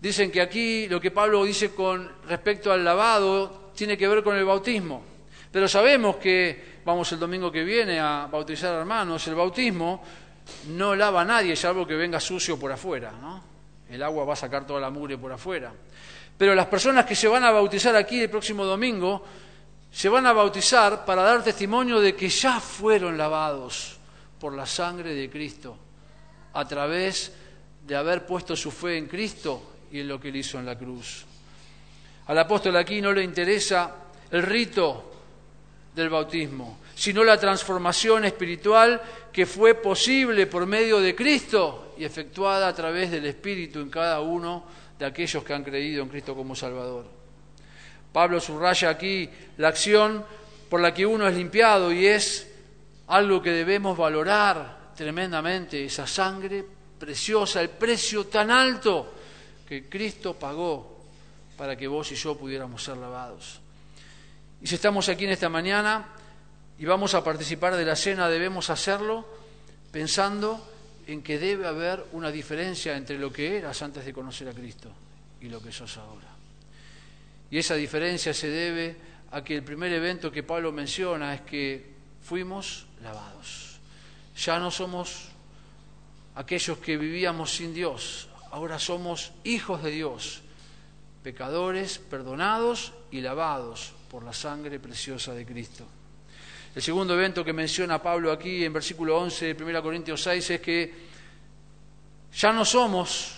dicen 0.00 0.30
que 0.30 0.40
aquí 0.40 0.88
lo 0.88 1.00
que 1.00 1.10
Pablo 1.10 1.44
dice 1.44 1.74
con 1.74 2.10
respecto 2.28 2.72
al 2.72 2.84
lavado 2.84 3.70
tiene 3.74 3.98
que 3.98 4.08
ver 4.08 4.22
con 4.22 4.36
el 4.36 4.44
bautismo. 4.44 5.02
Pero 5.50 5.66
sabemos 5.66 6.16
que, 6.16 6.80
vamos 6.84 7.10
el 7.12 7.18
domingo 7.18 7.50
que 7.50 7.64
viene 7.64 7.98
a 7.98 8.28
bautizar 8.30 8.74
hermanos, 8.74 9.26
el 9.26 9.34
bautismo 9.34 10.02
no 10.68 10.94
lava 10.94 11.22
a 11.22 11.24
nadie, 11.24 11.56
salvo 11.56 11.86
que 11.86 11.94
venga 11.94 12.20
sucio 12.20 12.58
por 12.58 12.72
afuera, 12.72 13.12
¿no? 13.12 13.42
El 13.88 14.02
agua 14.02 14.24
va 14.24 14.32
a 14.34 14.36
sacar 14.36 14.66
toda 14.66 14.80
la 14.80 14.90
mugre 14.90 15.16
por 15.16 15.32
afuera. 15.32 15.72
Pero 16.36 16.54
las 16.54 16.66
personas 16.66 17.04
que 17.04 17.16
se 17.16 17.26
van 17.26 17.44
a 17.44 17.50
bautizar 17.50 17.96
aquí 17.96 18.20
el 18.20 18.30
próximo 18.30 18.64
domingo 18.64 19.24
se 19.90 20.08
van 20.08 20.26
a 20.26 20.32
bautizar 20.32 21.04
para 21.04 21.22
dar 21.22 21.42
testimonio 21.42 22.00
de 22.00 22.14
que 22.14 22.28
ya 22.28 22.60
fueron 22.60 23.16
lavados 23.16 23.96
por 24.38 24.54
la 24.54 24.66
sangre 24.66 25.14
de 25.14 25.30
Cristo 25.30 25.76
a 26.52 26.64
través 26.66 27.32
de 27.86 27.96
haber 27.96 28.26
puesto 28.26 28.54
su 28.54 28.70
fe 28.70 28.98
en 28.98 29.06
Cristo 29.06 29.74
y 29.90 30.00
en 30.00 30.08
lo 30.08 30.20
que 30.20 30.28
él 30.28 30.36
hizo 30.36 30.58
en 30.58 30.66
la 30.66 30.76
cruz. 30.76 31.24
Al 32.26 32.38
apóstol 32.38 32.76
aquí 32.76 33.00
no 33.00 33.12
le 33.12 33.22
interesa 33.22 33.96
el 34.30 34.42
rito 34.42 35.10
del 35.94 36.10
bautismo, 36.10 36.78
sino 36.98 37.22
la 37.22 37.38
transformación 37.38 38.24
espiritual 38.24 39.00
que 39.32 39.46
fue 39.46 39.76
posible 39.76 40.48
por 40.48 40.66
medio 40.66 40.98
de 40.98 41.14
Cristo 41.14 41.94
y 41.96 42.02
efectuada 42.02 42.66
a 42.66 42.74
través 42.74 43.12
del 43.12 43.24
Espíritu 43.26 43.78
en 43.78 43.88
cada 43.88 44.20
uno 44.20 44.64
de 44.98 45.06
aquellos 45.06 45.44
que 45.44 45.54
han 45.54 45.62
creído 45.62 46.02
en 46.02 46.08
Cristo 46.08 46.34
como 46.34 46.56
Salvador. 46.56 47.06
Pablo 48.12 48.40
subraya 48.40 48.90
aquí 48.90 49.30
la 49.58 49.68
acción 49.68 50.24
por 50.68 50.80
la 50.80 50.92
que 50.92 51.06
uno 51.06 51.28
es 51.28 51.36
limpiado 51.36 51.92
y 51.92 52.04
es 52.04 52.50
algo 53.06 53.40
que 53.40 53.52
debemos 53.52 53.96
valorar 53.96 54.90
tremendamente, 54.96 55.84
esa 55.84 56.04
sangre 56.04 56.64
preciosa, 56.98 57.60
el 57.60 57.70
precio 57.70 58.26
tan 58.26 58.50
alto 58.50 59.14
que 59.68 59.88
Cristo 59.88 60.34
pagó 60.34 60.98
para 61.56 61.76
que 61.76 61.86
vos 61.86 62.10
y 62.10 62.16
yo 62.16 62.36
pudiéramos 62.36 62.82
ser 62.82 62.96
lavados. 62.96 63.60
Y 64.60 64.66
si 64.66 64.74
estamos 64.74 65.08
aquí 65.08 65.26
en 65.26 65.30
esta 65.30 65.48
mañana 65.48 66.17
y 66.78 66.84
vamos 66.84 67.14
a 67.14 67.24
participar 67.24 67.76
de 67.76 67.84
la 67.84 67.96
cena, 67.96 68.28
debemos 68.28 68.70
hacerlo 68.70 69.26
pensando 69.90 70.64
en 71.06 71.22
que 71.22 71.38
debe 71.38 71.66
haber 71.66 72.04
una 72.12 72.30
diferencia 72.30 72.96
entre 72.96 73.18
lo 73.18 73.32
que 73.32 73.56
eras 73.56 73.82
antes 73.82 74.04
de 74.04 74.12
conocer 74.12 74.48
a 74.48 74.52
Cristo 74.52 74.90
y 75.40 75.48
lo 75.48 75.60
que 75.60 75.72
sos 75.72 75.96
ahora. 75.96 76.28
Y 77.50 77.58
esa 77.58 77.74
diferencia 77.74 78.32
se 78.32 78.48
debe 78.48 78.96
a 79.32 79.42
que 79.42 79.56
el 79.56 79.64
primer 79.64 79.92
evento 79.92 80.30
que 80.30 80.42
Pablo 80.42 80.70
menciona 80.70 81.34
es 81.34 81.40
que 81.40 81.94
fuimos 82.22 82.86
lavados. 83.02 83.80
Ya 84.36 84.60
no 84.60 84.70
somos 84.70 85.30
aquellos 86.36 86.78
que 86.78 86.96
vivíamos 86.96 87.56
sin 87.56 87.74
Dios, 87.74 88.28
ahora 88.52 88.78
somos 88.78 89.32
hijos 89.42 89.82
de 89.82 89.90
Dios, 89.90 90.42
pecadores 91.24 91.98
perdonados 91.98 92.92
y 93.10 93.20
lavados 93.20 93.94
por 94.08 94.22
la 94.22 94.32
sangre 94.32 94.78
preciosa 94.78 95.34
de 95.34 95.44
Cristo. 95.44 95.84
El 96.78 96.84
segundo 96.84 97.14
evento 97.14 97.44
que 97.44 97.52
menciona 97.52 98.00
Pablo 98.00 98.30
aquí 98.30 98.64
en 98.64 98.72
versículo 98.72 99.18
11 99.18 99.52
de 99.52 99.64
1 99.64 99.82
Corintios 99.82 100.22
6 100.22 100.50
es 100.50 100.60
que 100.60 100.94
ya 102.32 102.52
no 102.52 102.64
somos 102.64 103.34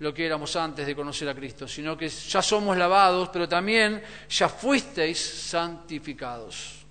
lo 0.00 0.12
que 0.12 0.26
éramos 0.26 0.56
antes 0.56 0.84
de 0.84 0.96
conocer 0.96 1.28
a 1.28 1.34
Cristo, 1.36 1.68
sino 1.68 1.96
que 1.96 2.08
ya 2.08 2.42
somos 2.42 2.76
lavados, 2.76 3.28
pero 3.28 3.48
también 3.48 4.02
ya 4.28 4.48
fuisteis 4.48 5.16
santificados. 5.16 6.84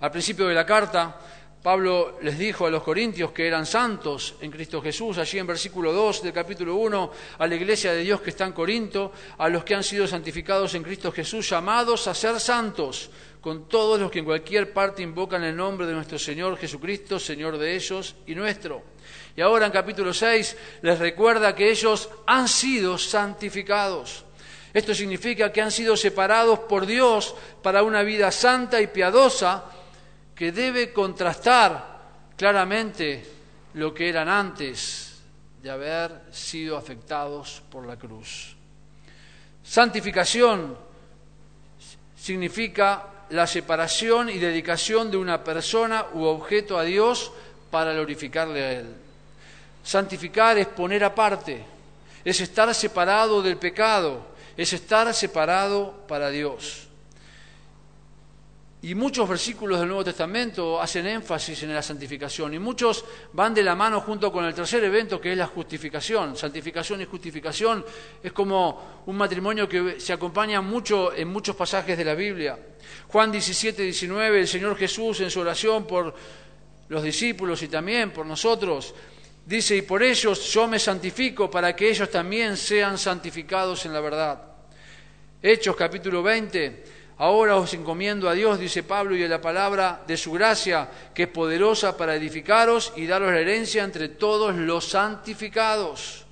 Al 0.00 0.10
principio 0.10 0.46
de 0.46 0.56
la 0.56 0.66
carta, 0.66 1.18
Pablo 1.62 2.18
les 2.22 2.36
dijo 2.36 2.66
a 2.66 2.70
los 2.70 2.82
corintios 2.82 3.30
que 3.30 3.46
eran 3.46 3.66
santos 3.66 4.34
en 4.40 4.50
Cristo 4.50 4.82
Jesús, 4.82 5.18
allí 5.18 5.38
en 5.38 5.46
versículo 5.46 5.92
2 5.92 6.24
del 6.24 6.32
capítulo 6.32 6.74
1, 6.74 7.12
a 7.38 7.46
la 7.46 7.54
iglesia 7.54 7.92
de 7.92 8.02
Dios 8.02 8.20
que 8.20 8.30
está 8.30 8.46
en 8.46 8.52
Corinto, 8.52 9.12
a 9.38 9.48
los 9.48 9.62
que 9.62 9.76
han 9.76 9.84
sido 9.84 10.08
santificados 10.08 10.74
en 10.74 10.82
Cristo 10.82 11.12
Jesús, 11.12 11.48
llamados 11.48 12.08
a 12.08 12.14
ser 12.14 12.40
santos, 12.40 13.10
con 13.40 13.68
todos 13.68 14.00
los 14.00 14.10
que 14.10 14.18
en 14.18 14.24
cualquier 14.24 14.72
parte 14.72 15.02
invocan 15.02 15.44
el 15.44 15.54
nombre 15.54 15.86
de 15.86 15.92
nuestro 15.92 16.18
Señor 16.18 16.56
Jesucristo, 16.56 17.20
Señor 17.20 17.56
de 17.58 17.76
ellos 17.76 18.16
y 18.26 18.34
nuestro. 18.34 18.82
Y 19.36 19.40
ahora 19.40 19.66
en 19.66 19.72
capítulo 19.72 20.12
6 20.12 20.56
les 20.82 20.98
recuerda 20.98 21.54
que 21.54 21.70
ellos 21.70 22.10
han 22.26 22.48
sido 22.48 22.98
santificados. 22.98 24.24
Esto 24.74 24.94
significa 24.94 25.52
que 25.52 25.60
han 25.60 25.70
sido 25.70 25.96
separados 25.96 26.60
por 26.60 26.86
Dios 26.86 27.36
para 27.62 27.84
una 27.84 28.02
vida 28.02 28.32
santa 28.32 28.80
y 28.80 28.88
piadosa 28.88 29.64
que 30.42 30.50
debe 30.50 30.92
contrastar 30.92 32.34
claramente 32.36 33.24
lo 33.74 33.94
que 33.94 34.08
eran 34.08 34.28
antes 34.28 35.22
de 35.62 35.70
haber 35.70 36.10
sido 36.32 36.76
afectados 36.76 37.62
por 37.70 37.86
la 37.86 37.94
cruz. 37.94 38.56
Santificación 39.62 40.76
significa 42.18 43.06
la 43.30 43.46
separación 43.46 44.30
y 44.30 44.38
dedicación 44.38 45.12
de 45.12 45.16
una 45.16 45.44
persona 45.44 46.06
u 46.12 46.24
objeto 46.24 46.76
a 46.76 46.82
Dios 46.82 47.30
para 47.70 47.92
glorificarle 47.92 48.64
a 48.64 48.72
Él. 48.72 48.96
Santificar 49.84 50.58
es 50.58 50.66
poner 50.66 51.04
aparte, 51.04 51.64
es 52.24 52.40
estar 52.40 52.74
separado 52.74 53.42
del 53.42 53.58
pecado, 53.58 54.26
es 54.56 54.72
estar 54.72 55.14
separado 55.14 56.04
para 56.08 56.30
Dios. 56.30 56.88
Y 58.82 58.96
muchos 58.96 59.28
versículos 59.28 59.78
del 59.78 59.88
Nuevo 59.88 60.02
Testamento 60.02 60.82
hacen 60.82 61.06
énfasis 61.06 61.62
en 61.62 61.72
la 61.72 61.82
santificación 61.82 62.52
y 62.54 62.58
muchos 62.58 63.04
van 63.32 63.54
de 63.54 63.62
la 63.62 63.76
mano 63.76 64.00
junto 64.00 64.32
con 64.32 64.44
el 64.44 64.52
tercer 64.52 64.82
evento 64.82 65.20
que 65.20 65.32
es 65.32 65.38
la 65.38 65.46
justificación. 65.46 66.36
Santificación 66.36 67.00
y 67.00 67.04
justificación 67.04 67.84
es 68.20 68.32
como 68.32 69.02
un 69.06 69.16
matrimonio 69.16 69.68
que 69.68 70.00
se 70.00 70.12
acompaña 70.12 70.60
mucho 70.60 71.14
en 71.14 71.28
muchos 71.28 71.54
pasajes 71.54 71.96
de 71.96 72.04
la 72.04 72.14
Biblia. 72.14 72.58
Juan 73.06 73.30
17, 73.30 73.82
19, 73.82 74.40
el 74.40 74.48
Señor 74.48 74.76
Jesús 74.76 75.20
en 75.20 75.30
su 75.30 75.38
oración 75.38 75.86
por 75.86 76.12
los 76.88 77.02
discípulos 77.04 77.62
y 77.62 77.68
también 77.68 78.10
por 78.10 78.26
nosotros 78.26 78.94
Dice, 79.44 79.76
y 79.76 79.82
por 79.82 80.02
ellos 80.04 80.52
yo 80.52 80.68
me 80.68 80.78
santifico 80.78 81.50
para 81.50 81.74
que 81.74 81.90
ellos 81.90 82.08
también 82.08 82.56
sean 82.56 82.96
santificados 82.96 83.84
en 83.86 83.92
la 83.92 84.00
verdad. 84.00 84.40
Hechos 85.42 85.74
capítulo 85.74 86.22
20, 86.22 86.84
ahora 87.22 87.54
os 87.54 87.70
encomiendo 87.70 88.26
a 88.28 88.34
Dios, 88.34 88.58
dice 88.58 88.82
Pablo, 88.82 89.14
y 89.14 89.22
a 89.22 89.28
la 89.28 89.40
palabra 89.40 90.02
de 90.08 90.16
su 90.16 90.32
gracia, 90.32 90.90
que 91.14 91.22
es 91.22 91.28
poderosa 91.28 91.96
para 91.96 92.16
edificaros 92.16 92.92
y 92.96 93.06
daros 93.06 93.30
la 93.30 93.38
herencia 93.38 93.84
entre 93.84 94.08
todos 94.08 94.56
los 94.56 94.88
santificados, 94.88 96.26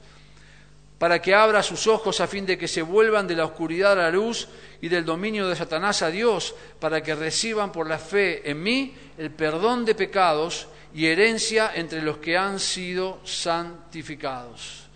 para 0.98 1.22
que 1.22 1.32
abra 1.32 1.62
sus 1.62 1.86
ojos 1.86 2.20
a 2.20 2.26
fin 2.26 2.44
de 2.44 2.58
que 2.58 2.66
se 2.66 2.82
vuelvan 2.82 3.28
de 3.28 3.36
la 3.36 3.44
oscuridad 3.44 3.92
a 3.92 4.02
la 4.02 4.10
luz 4.10 4.48
y 4.80 4.88
del 4.88 5.04
dominio 5.04 5.46
de 5.46 5.54
Satanás 5.54 6.02
a 6.02 6.10
Dios, 6.10 6.56
para 6.80 7.00
que 7.04 7.14
reciban 7.14 7.70
por 7.70 7.88
la 7.88 7.98
fe 7.98 8.50
en 8.50 8.60
mí 8.60 8.92
el 9.16 9.30
perdón 9.30 9.84
de 9.84 9.94
pecados 9.94 10.66
y 10.92 11.06
herencia 11.06 11.70
entre 11.72 12.02
los 12.02 12.18
que 12.18 12.36
han 12.36 12.58
sido 12.58 13.20
santificados. 13.22 14.88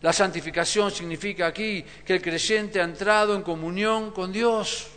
La 0.00 0.12
santificación 0.12 0.90
significa 0.90 1.46
aquí 1.46 1.84
que 2.04 2.14
el 2.14 2.20
creyente 2.20 2.80
ha 2.80 2.84
entrado 2.84 3.36
en 3.36 3.42
comunión 3.42 4.10
con 4.10 4.32
Dios. 4.32 4.88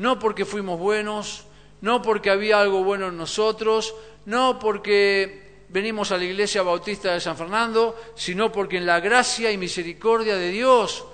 No 0.00 0.18
porque 0.18 0.46
fuimos 0.46 0.78
buenos, 0.78 1.44
no 1.82 2.00
porque 2.00 2.30
había 2.30 2.58
algo 2.58 2.82
bueno 2.82 3.08
en 3.08 3.18
nosotros, 3.18 3.94
no 4.24 4.58
porque 4.58 5.66
venimos 5.68 6.10
a 6.10 6.16
la 6.16 6.24
iglesia 6.24 6.62
bautista 6.62 7.12
de 7.12 7.20
San 7.20 7.36
Fernando, 7.36 8.00
sino 8.16 8.50
porque 8.50 8.78
en 8.78 8.86
la 8.86 8.98
gracia 9.00 9.52
y 9.52 9.58
misericordia 9.58 10.36
de 10.36 10.48
Dios, 10.52 11.04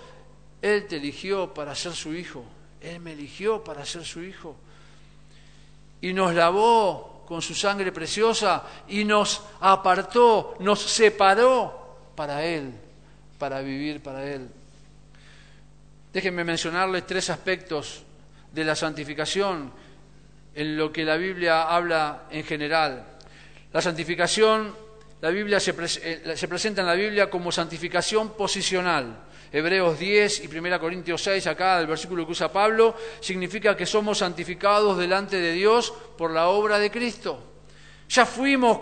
Él 0.62 0.87
te 0.87 0.99
eligió 0.99 1.52
para 1.52 1.75
ser 1.75 1.95
su 1.95 2.14
hijo. 2.14 2.45
Él 2.81 3.00
me 3.00 3.14
eligió 3.14 3.64
para 3.64 3.85
ser 3.85 4.05
su 4.05 4.23
hijo. 4.23 4.55
Y 6.00 6.12
nos 6.12 6.33
lavó 6.33 7.25
con 7.26 7.43
su 7.43 7.57
sangre 7.57 7.90
preciosa 7.90 8.62
y 8.87 9.05
nos 9.05 9.43
apartó, 9.62 10.55
nos 10.61 10.81
separó 10.81 12.12
para 12.14 12.45
Él, 12.45 12.73
para 13.37 13.62
vivir 13.62 14.00
para 14.00 14.25
Él. 14.33 14.49
Déjenme 16.12 16.45
mencionarles 16.45 17.05
tres 17.05 17.31
aspectos 17.31 18.06
de 18.57 18.65
la 18.65 18.75
santificación 18.75 19.71
en 20.55 20.77
lo 20.79 20.91
que 20.91 21.05
la 21.05 21.19
Biblia 21.19 21.65
habla 21.69 22.25
en 22.31 22.43
general. 22.43 23.05
La 23.71 23.83
santificación, 23.83 24.75
la 25.21 25.29
Biblia 25.29 25.61
se, 25.61 25.75
eh, 26.03 26.33
se 26.35 26.49
presenta 26.49 26.81
en 26.81 26.87
la 26.87 26.95
Biblia 26.95 27.29
como 27.29 27.53
santificación 27.53 28.31
posicional. 28.31 29.25
Hebreos 29.53 29.99
10 29.99 30.45
y 30.45 30.57
1 30.59 30.81
Corintios 30.81 31.23
6, 31.23 31.47
acá 31.49 31.79
el 31.81 31.87
versículo 31.87 32.25
que 32.25 32.33
usa 32.33 32.51
Pablo, 32.51 32.97
significa 33.21 33.77
que 33.77 33.85
somos 33.85 34.19
santificados 34.19 34.97
delante 34.97 35.39
de 35.39 35.53
Dios 35.53 35.93
por 36.17 36.31
la 36.31 36.49
obra 36.49 36.79
de 36.79 36.91
Cristo. 36.91 37.39
Ya 38.09 38.25
fuimos 38.25 38.81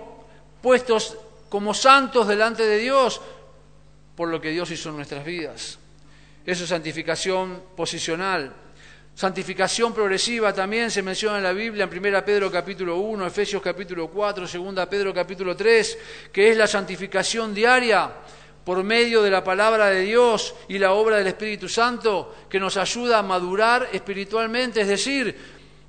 puestos 0.62 1.16
como 1.48 1.74
santos 1.74 2.28
delante 2.28 2.64
de 2.64 2.78
Dios 2.78 3.20
por 4.14 4.28
lo 4.28 4.40
que 4.40 4.50
Dios 4.50 4.70
hizo 4.70 4.90
en 4.90 4.96
nuestras 4.96 5.24
vidas. 5.24 5.78
Eso 6.46 6.62
es 6.62 6.70
santificación 6.70 7.60
posicional. 7.76 8.54
Santificación 9.14 9.94
progresiva 9.94 10.52
también 10.52 10.90
se 10.90 11.00
menciona 11.00 11.36
en 11.36 11.44
la 11.44 11.52
Biblia 11.52 11.84
en 11.84 12.04
1 12.06 12.24
Pedro 12.24 12.50
capítulo 12.50 12.96
1, 12.96 13.28
Efesios 13.28 13.62
capítulo 13.62 14.08
4, 14.08 14.44
2 14.52 14.86
Pedro 14.88 15.14
capítulo 15.14 15.54
3, 15.54 15.98
que 16.32 16.50
es 16.50 16.56
la 16.56 16.66
santificación 16.66 17.54
diaria 17.54 18.10
por 18.64 18.82
medio 18.82 19.22
de 19.22 19.30
la 19.30 19.44
palabra 19.44 19.86
de 19.86 20.00
Dios 20.00 20.52
y 20.66 20.78
la 20.78 20.94
obra 20.94 21.18
del 21.18 21.28
Espíritu 21.28 21.68
Santo 21.68 22.34
que 22.48 22.58
nos 22.58 22.76
ayuda 22.76 23.20
a 23.20 23.22
madurar 23.22 23.88
espiritualmente, 23.92 24.80
es 24.80 24.88
decir, 24.88 25.36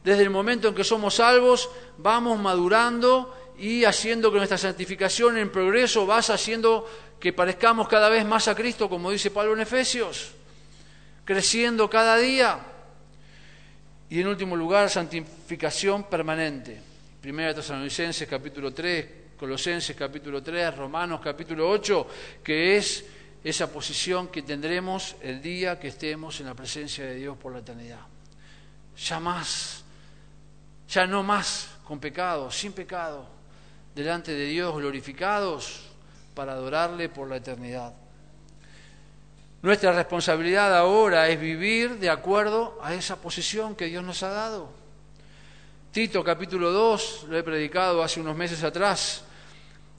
desde 0.03 0.21
el 0.21 0.29
momento 0.29 0.67
en 0.67 0.75
que 0.75 0.83
somos 0.83 1.15
salvos 1.15 1.67
vamos 1.97 2.37
madurando 2.37 3.35
y 3.57 3.85
haciendo 3.85 4.31
que 4.31 4.37
nuestra 4.37 4.59
santificación 4.59 5.39
en 5.39 5.49
progreso 5.49 6.05
vas 6.05 6.29
haciendo 6.29 6.87
que 7.19 7.33
parezcamos 7.33 7.87
cada 7.87 8.07
vez 8.07 8.23
más 8.23 8.47
a 8.47 8.53
Cristo, 8.53 8.87
como 8.87 9.09
dice 9.09 9.31
Pablo 9.31 9.53
en 9.53 9.61
Efesios, 9.61 10.29
creciendo 11.25 11.89
cada 11.89 12.17
día. 12.17 12.73
Y 14.15 14.21
en 14.21 14.27
último 14.27 14.55
lugar, 14.55 14.89
santificación 14.89 16.05
permanente. 16.05 16.81
Primera 17.19 17.53
Tesalonicenses 17.53 18.25
capítulo 18.25 18.73
3, 18.73 19.35
Colosenses 19.37 19.93
capítulo 19.93 20.41
3, 20.41 20.73
Romanos 20.73 21.19
capítulo 21.21 21.69
8, 21.69 22.07
que 22.41 22.77
es 22.77 23.03
esa 23.43 23.69
posición 23.69 24.29
que 24.29 24.43
tendremos 24.43 25.17
el 25.21 25.41
día 25.41 25.77
que 25.77 25.89
estemos 25.89 26.39
en 26.39 26.45
la 26.45 26.53
presencia 26.53 27.03
de 27.03 27.15
Dios 27.15 27.35
por 27.35 27.51
la 27.51 27.59
eternidad. 27.59 28.07
Ya 29.05 29.19
más, 29.19 29.83
ya 30.87 31.05
no 31.05 31.21
más 31.21 31.71
con 31.83 31.99
pecado, 31.99 32.49
sin 32.49 32.71
pecado, 32.71 33.27
delante 33.93 34.31
de 34.31 34.45
Dios 34.45 34.73
glorificados 34.75 35.89
para 36.33 36.53
adorarle 36.53 37.09
por 37.09 37.27
la 37.27 37.35
eternidad. 37.35 37.93
Nuestra 39.65 39.93
responsabilidad 39.93 40.77
ahora 40.77 41.27
es 41.27 41.39
vivir 41.39 41.97
de 41.97 42.11
acuerdo 42.11 42.77
a 42.83 42.93
esa 42.93 43.19
posición 43.19 43.75
que 43.75 43.87
Dios 43.87 44.03
nos 44.03 44.21
ha 44.21 44.29
dado. 44.29 44.69
Tito 45.91 46.23
capítulo 46.23 46.71
2, 46.71 47.25
lo 47.29 47.35
he 47.35 47.41
predicado 47.41 48.03
hace 48.03 48.21
unos 48.21 48.37
meses 48.37 48.63
atrás, 48.63 49.23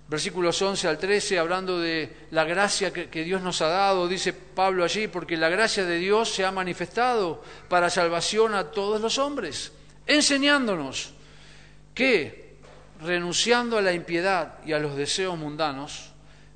versículos 0.06 0.62
11 0.62 0.86
al 0.86 0.98
13, 0.98 1.40
hablando 1.40 1.80
de 1.80 2.28
la 2.30 2.44
gracia 2.44 2.92
que, 2.92 3.08
que, 3.10 3.24
Dios 3.24 3.42
nos 3.42 3.60
ha 3.60 3.66
dado, 3.66 4.06
dice 4.06 4.32
Pablo 4.32 4.84
allí, 4.84 5.08
porque 5.08 5.36
la 5.36 5.48
gracia 5.48 5.84
de 5.84 5.98
Dios 5.98 6.32
se 6.32 6.44
ha 6.44 6.52
manifestado 6.52 7.42
para 7.68 7.90
salvación 7.90 8.54
a 8.54 8.70
todos 8.70 9.00
los 9.00 9.18
hombres, 9.18 9.72
enseñándonos 10.06 11.12
que, 11.92 12.54
renunciando 13.02 13.78
a 13.78 13.82
la 13.82 13.92
impiedad 13.92 14.58
y 14.64 14.74
a 14.74 14.78
los 14.78 14.94
deseos 14.94 15.36
mundanos, 15.36 16.12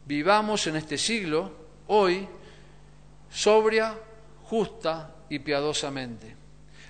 vivamos 0.06 0.68
en 0.68 0.76
este 0.76 0.96
siglo, 0.96 1.50
hoy, 1.88 2.28
sobria, 3.30 3.96
justa 4.44 5.14
y 5.28 5.38
piadosamente, 5.38 6.36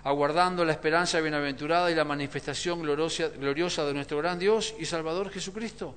aguardando 0.04 0.64
la 0.64 0.72
esperanza 0.72 1.20
bienaventurada 1.20 1.90
y 1.90 1.94
la 1.94 2.04
manifestación 2.04 2.82
gloriosa, 2.82 3.28
gloriosa 3.28 3.84
de 3.84 3.94
nuestro 3.94 4.18
gran 4.18 4.38
Dios 4.38 4.74
y 4.78 4.86
Salvador 4.86 5.30
Jesucristo, 5.30 5.94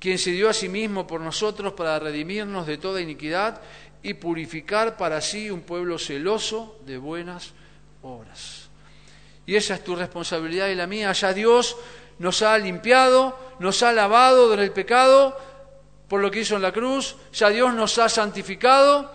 quien 0.00 0.18
se 0.18 0.30
dio 0.30 0.48
a 0.48 0.54
sí 0.54 0.68
mismo 0.68 1.06
por 1.06 1.20
nosotros 1.20 1.74
para 1.74 1.98
redimirnos 1.98 2.66
de 2.66 2.78
toda 2.78 3.00
iniquidad 3.00 3.60
y 4.02 4.14
purificar 4.14 4.96
para 4.96 5.20
sí 5.20 5.50
un 5.50 5.60
pueblo 5.60 5.98
celoso 5.98 6.78
de 6.86 6.98
buenas 6.98 7.52
obras. 8.02 8.68
Y 9.44 9.56
esa 9.56 9.74
es 9.74 9.84
tu 9.84 9.96
responsabilidad 9.96 10.68
y 10.68 10.74
la 10.74 10.86
mía. 10.86 11.12
Ya 11.12 11.32
Dios 11.32 11.76
nos 12.18 12.42
ha 12.42 12.56
limpiado, 12.58 13.38
nos 13.58 13.82
ha 13.82 13.92
lavado 13.92 14.54
del 14.54 14.70
pecado 14.72 15.36
por 16.08 16.20
lo 16.20 16.30
que 16.30 16.40
hizo 16.40 16.56
en 16.56 16.62
la 16.62 16.72
cruz, 16.72 17.16
ya 17.32 17.50
Dios 17.50 17.74
nos 17.74 17.98
ha 17.98 18.08
santificado 18.08 19.12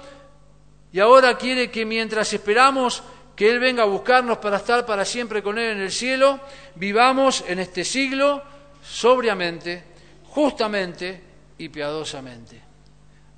y 0.93 0.99
ahora 0.99 1.36
quiere 1.36 1.71
que 1.71 1.86
mientras 1.86 2.32
esperamos 2.34 3.01
que 3.36 3.49
Él 3.49 3.60
venga 3.60 3.82
a 3.82 3.88
buscarnos 3.88 4.38
para 4.38 4.58
estar 4.58 4.86
para 4.86 5.03
siempre 5.03 5.41
con 5.41 5.58
Él 5.58 5.71
en 5.71 5.82
el 5.82 5.91
cielo, 5.91 6.39
vivamos 6.75 7.43
en 7.47 7.58
este 7.58 7.84
siglo 7.84 8.43
sobriamente, 8.84 9.84
justamente 10.27 11.19
y 11.58 11.69
piadosamente, 11.69 12.62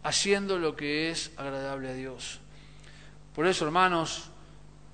haciendo 0.04 0.60
lo 0.60 0.76
que 0.76 1.10
es 1.10 1.32
agradable 1.38 1.89
a 1.89 1.94
Dios. 1.94 2.41
Por 3.34 3.48
eso, 3.48 3.63
hermanos, 3.63 4.30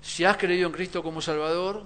si 0.00 0.24
has 0.24 0.36
creído 0.36 0.68
en 0.68 0.72
Cristo 0.72 1.02
como 1.02 1.20
Salvador, 1.20 1.84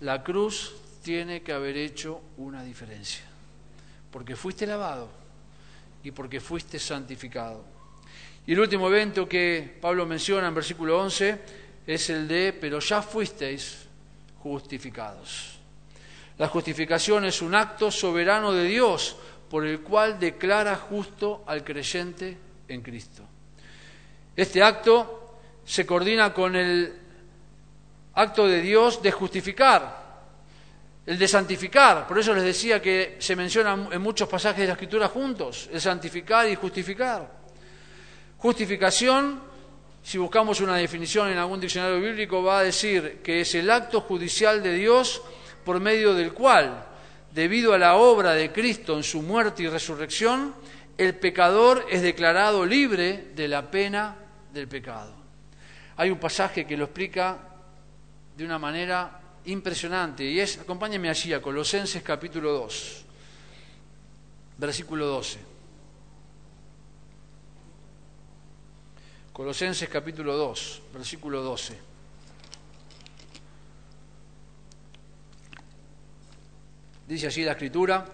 la 0.00 0.22
cruz 0.22 0.76
tiene 1.02 1.42
que 1.42 1.52
haber 1.52 1.76
hecho 1.76 2.22
una 2.38 2.64
diferencia, 2.64 3.24
porque 4.10 4.34
fuiste 4.34 4.66
lavado 4.66 5.10
y 6.02 6.10
porque 6.10 6.40
fuiste 6.40 6.78
santificado. 6.78 7.75
Y 8.46 8.52
el 8.52 8.60
último 8.60 8.88
evento 8.88 9.28
que 9.28 9.76
Pablo 9.80 10.06
menciona 10.06 10.46
en 10.46 10.54
versículo 10.54 11.00
11 11.00 11.38
es 11.86 12.10
el 12.10 12.28
de, 12.28 12.52
pero 12.52 12.78
ya 12.78 13.02
fuisteis 13.02 13.86
justificados. 14.40 15.58
La 16.38 16.46
justificación 16.46 17.24
es 17.24 17.42
un 17.42 17.54
acto 17.54 17.90
soberano 17.90 18.52
de 18.52 18.64
Dios 18.64 19.16
por 19.50 19.66
el 19.66 19.80
cual 19.80 20.18
declara 20.20 20.76
justo 20.76 21.42
al 21.46 21.64
creyente 21.64 22.36
en 22.68 22.82
Cristo. 22.82 23.22
Este 24.36 24.62
acto 24.62 25.40
se 25.64 25.84
coordina 25.84 26.32
con 26.32 26.54
el 26.54 26.92
acto 28.14 28.46
de 28.46 28.60
Dios 28.60 29.02
de 29.02 29.10
justificar, 29.10 30.04
el 31.04 31.18
de 31.18 31.26
santificar. 31.26 32.06
Por 32.06 32.18
eso 32.18 32.32
les 32.32 32.44
decía 32.44 32.80
que 32.80 33.16
se 33.18 33.34
menciona 33.34 33.88
en 33.90 34.00
muchos 34.00 34.28
pasajes 34.28 34.60
de 34.60 34.66
la 34.66 34.72
Escritura 34.74 35.08
juntos, 35.08 35.68
el 35.72 35.80
santificar 35.80 36.48
y 36.48 36.54
justificar. 36.54 37.35
Justificación, 38.38 39.40
si 40.02 40.18
buscamos 40.18 40.60
una 40.60 40.76
definición 40.76 41.30
en 41.30 41.38
algún 41.38 41.60
diccionario 41.60 42.00
bíblico, 42.00 42.42
va 42.42 42.60
a 42.60 42.62
decir 42.62 43.20
que 43.22 43.40
es 43.40 43.54
el 43.54 43.70
acto 43.70 44.02
judicial 44.02 44.62
de 44.62 44.74
Dios 44.74 45.22
por 45.64 45.80
medio 45.80 46.14
del 46.14 46.32
cual, 46.32 46.86
debido 47.32 47.72
a 47.72 47.78
la 47.78 47.96
obra 47.96 48.32
de 48.32 48.52
Cristo 48.52 48.96
en 48.96 49.02
su 49.02 49.22
muerte 49.22 49.62
y 49.62 49.68
resurrección, 49.68 50.54
el 50.98 51.16
pecador 51.16 51.86
es 51.90 52.02
declarado 52.02 52.64
libre 52.64 53.32
de 53.34 53.48
la 53.48 53.70
pena 53.70 54.16
del 54.52 54.68
pecado. 54.68 55.14
Hay 55.96 56.10
un 56.10 56.18
pasaje 56.18 56.66
que 56.66 56.76
lo 56.76 56.84
explica 56.84 57.38
de 58.36 58.44
una 58.44 58.58
manera 58.58 59.20
impresionante 59.46 60.24
y 60.24 60.40
es, 60.40 60.58
acompáñenme 60.58 61.08
allí 61.08 61.32
a 61.32 61.40
Colosenses 61.40 62.02
capítulo 62.02 62.52
2, 62.52 63.04
versículo 64.58 65.06
12. 65.06 65.55
Colosenses 69.36 69.90
capítulo 69.90 70.34
2, 70.34 70.82
versículo 70.94 71.42
12. 71.42 71.78
Dice 77.06 77.26
así 77.26 77.44
la 77.44 77.52
escritura, 77.52 78.06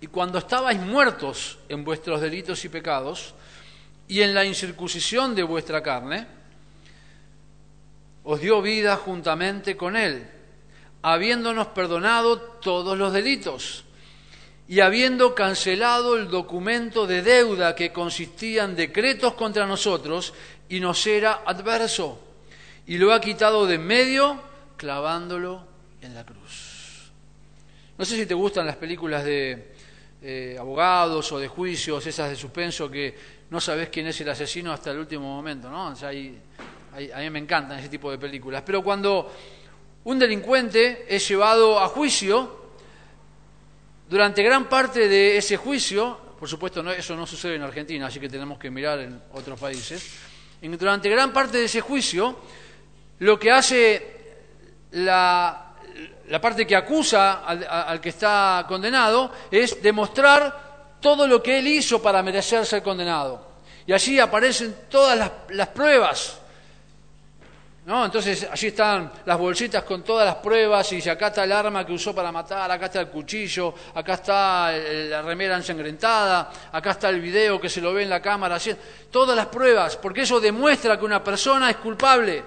y 0.00 0.06
cuando 0.06 0.38
estabais 0.38 0.80
muertos 0.80 1.58
en 1.68 1.84
vuestros 1.84 2.22
delitos 2.22 2.64
y 2.64 2.70
pecados, 2.70 3.34
y 4.08 4.22
en 4.22 4.32
la 4.32 4.46
incircuncisión 4.46 5.34
de 5.34 5.42
vuestra 5.42 5.82
carne, 5.82 6.26
os 8.24 8.40
dio 8.40 8.62
vida 8.62 8.96
juntamente 8.96 9.76
con 9.76 9.94
Él, 9.94 10.26
habiéndonos 11.02 11.66
perdonado 11.66 12.40
todos 12.40 12.96
los 12.96 13.12
delitos, 13.12 13.84
y 14.68 14.80
habiendo 14.80 15.34
cancelado 15.34 16.16
el 16.16 16.28
documento 16.28 17.06
de 17.06 17.22
deuda 17.22 17.74
que 17.74 17.92
consistía 17.92 18.64
en 18.64 18.74
decretos 18.74 19.34
contra 19.34 19.66
nosotros 19.66 20.34
y 20.68 20.80
nos 20.80 21.06
era 21.06 21.42
adverso, 21.46 22.20
y 22.86 22.98
lo 22.98 23.12
ha 23.12 23.20
quitado 23.20 23.66
de 23.66 23.76
en 23.76 23.86
medio 23.86 24.40
clavándolo 24.76 25.64
en 26.00 26.14
la 26.14 26.24
cruz. 26.24 27.10
No 27.96 28.04
sé 28.04 28.16
si 28.16 28.26
te 28.26 28.34
gustan 28.34 28.66
las 28.66 28.76
películas 28.76 29.24
de 29.24 29.72
eh, 30.20 30.56
abogados 30.58 31.30
o 31.32 31.38
de 31.38 31.48
juicios, 31.48 32.04
esas 32.06 32.30
de 32.30 32.36
suspenso 32.36 32.90
que 32.90 33.14
no 33.50 33.60
sabes 33.60 33.88
quién 33.88 34.08
es 34.08 34.20
el 34.20 34.28
asesino 34.28 34.72
hasta 34.72 34.90
el 34.90 34.98
último 34.98 35.24
momento, 35.24 35.70
¿no? 35.70 35.86
a 35.88 37.18
mí 37.20 37.30
me 37.30 37.38
encantan 37.38 37.78
ese 37.78 37.88
tipo 37.88 38.10
de 38.10 38.18
películas. 38.18 38.62
Pero 38.66 38.82
cuando 38.82 39.32
un 40.04 40.18
delincuente 40.18 41.06
es 41.08 41.28
llevado 41.28 41.78
a 41.78 41.88
juicio, 41.88 42.65
durante 44.08 44.42
gran 44.42 44.68
parte 44.68 45.08
de 45.08 45.36
ese 45.36 45.56
juicio, 45.56 46.18
por 46.38 46.48
supuesto 46.48 46.82
no, 46.82 46.92
eso 46.92 47.16
no 47.16 47.26
sucede 47.26 47.56
en 47.56 47.62
Argentina, 47.62 48.06
así 48.06 48.20
que 48.20 48.28
tenemos 48.28 48.58
que 48.58 48.70
mirar 48.70 49.00
en 49.00 49.20
otros 49.32 49.58
países, 49.58 50.18
durante 50.62 51.08
gran 51.08 51.32
parte 51.32 51.58
de 51.58 51.64
ese 51.64 51.80
juicio, 51.80 52.36
lo 53.20 53.38
que 53.38 53.50
hace 53.50 54.16
la, 54.92 55.74
parte 56.40 56.66
que 56.66 56.76
acusa 56.76 57.44
al, 57.44 58.00
que 58.00 58.10
está 58.10 58.64
condenado 58.68 59.32
es 59.50 59.82
demostrar 59.82 60.98
todo 61.00 61.26
lo 61.26 61.42
que 61.42 61.58
él 61.58 61.68
hizo 61.68 62.02
para 62.02 62.22
merecer 62.22 62.64
ser 62.66 62.82
condenado. 62.82 63.46
Y 63.86 63.92
allí 63.92 64.18
aparecen 64.18 64.74
todas 64.90 65.30
las 65.48 65.68
pruebas 65.68 66.40
¿No? 67.86 68.04
Entonces 68.04 68.48
allí 68.50 68.66
están 68.66 69.12
las 69.24 69.38
bolsitas 69.38 69.84
con 69.84 70.02
todas 70.02 70.26
las 70.26 70.34
pruebas 70.36 70.92
y 70.92 71.08
acá 71.08 71.28
está 71.28 71.44
el 71.44 71.52
arma 71.52 71.86
que 71.86 71.92
usó 71.92 72.12
para 72.12 72.32
matar, 72.32 72.68
acá 72.68 72.86
está 72.86 73.00
el 73.00 73.06
cuchillo, 73.06 73.72
acá 73.94 74.14
está 74.14 74.72
la 74.72 75.22
remera 75.22 75.56
ensangrentada, 75.56 76.50
acá 76.72 76.90
está 76.90 77.10
el 77.10 77.20
video 77.20 77.60
que 77.60 77.68
se 77.68 77.80
lo 77.80 77.94
ve 77.94 78.02
en 78.02 78.10
la 78.10 78.20
cámara, 78.20 78.58
todas 79.08 79.36
las 79.36 79.46
pruebas, 79.46 79.96
porque 79.98 80.22
eso 80.22 80.40
demuestra 80.40 80.98
que 80.98 81.04
una 81.04 81.22
persona 81.22 81.70
es 81.70 81.76
culpable. 81.76 82.42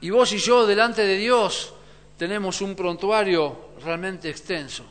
Y 0.00 0.10
vos 0.10 0.32
y 0.32 0.38
yo 0.38 0.66
delante 0.66 1.02
de 1.02 1.16
Dios 1.16 1.72
tenemos 2.16 2.60
un 2.62 2.74
prontuario 2.74 3.70
realmente 3.84 4.28
extenso. 4.28 4.84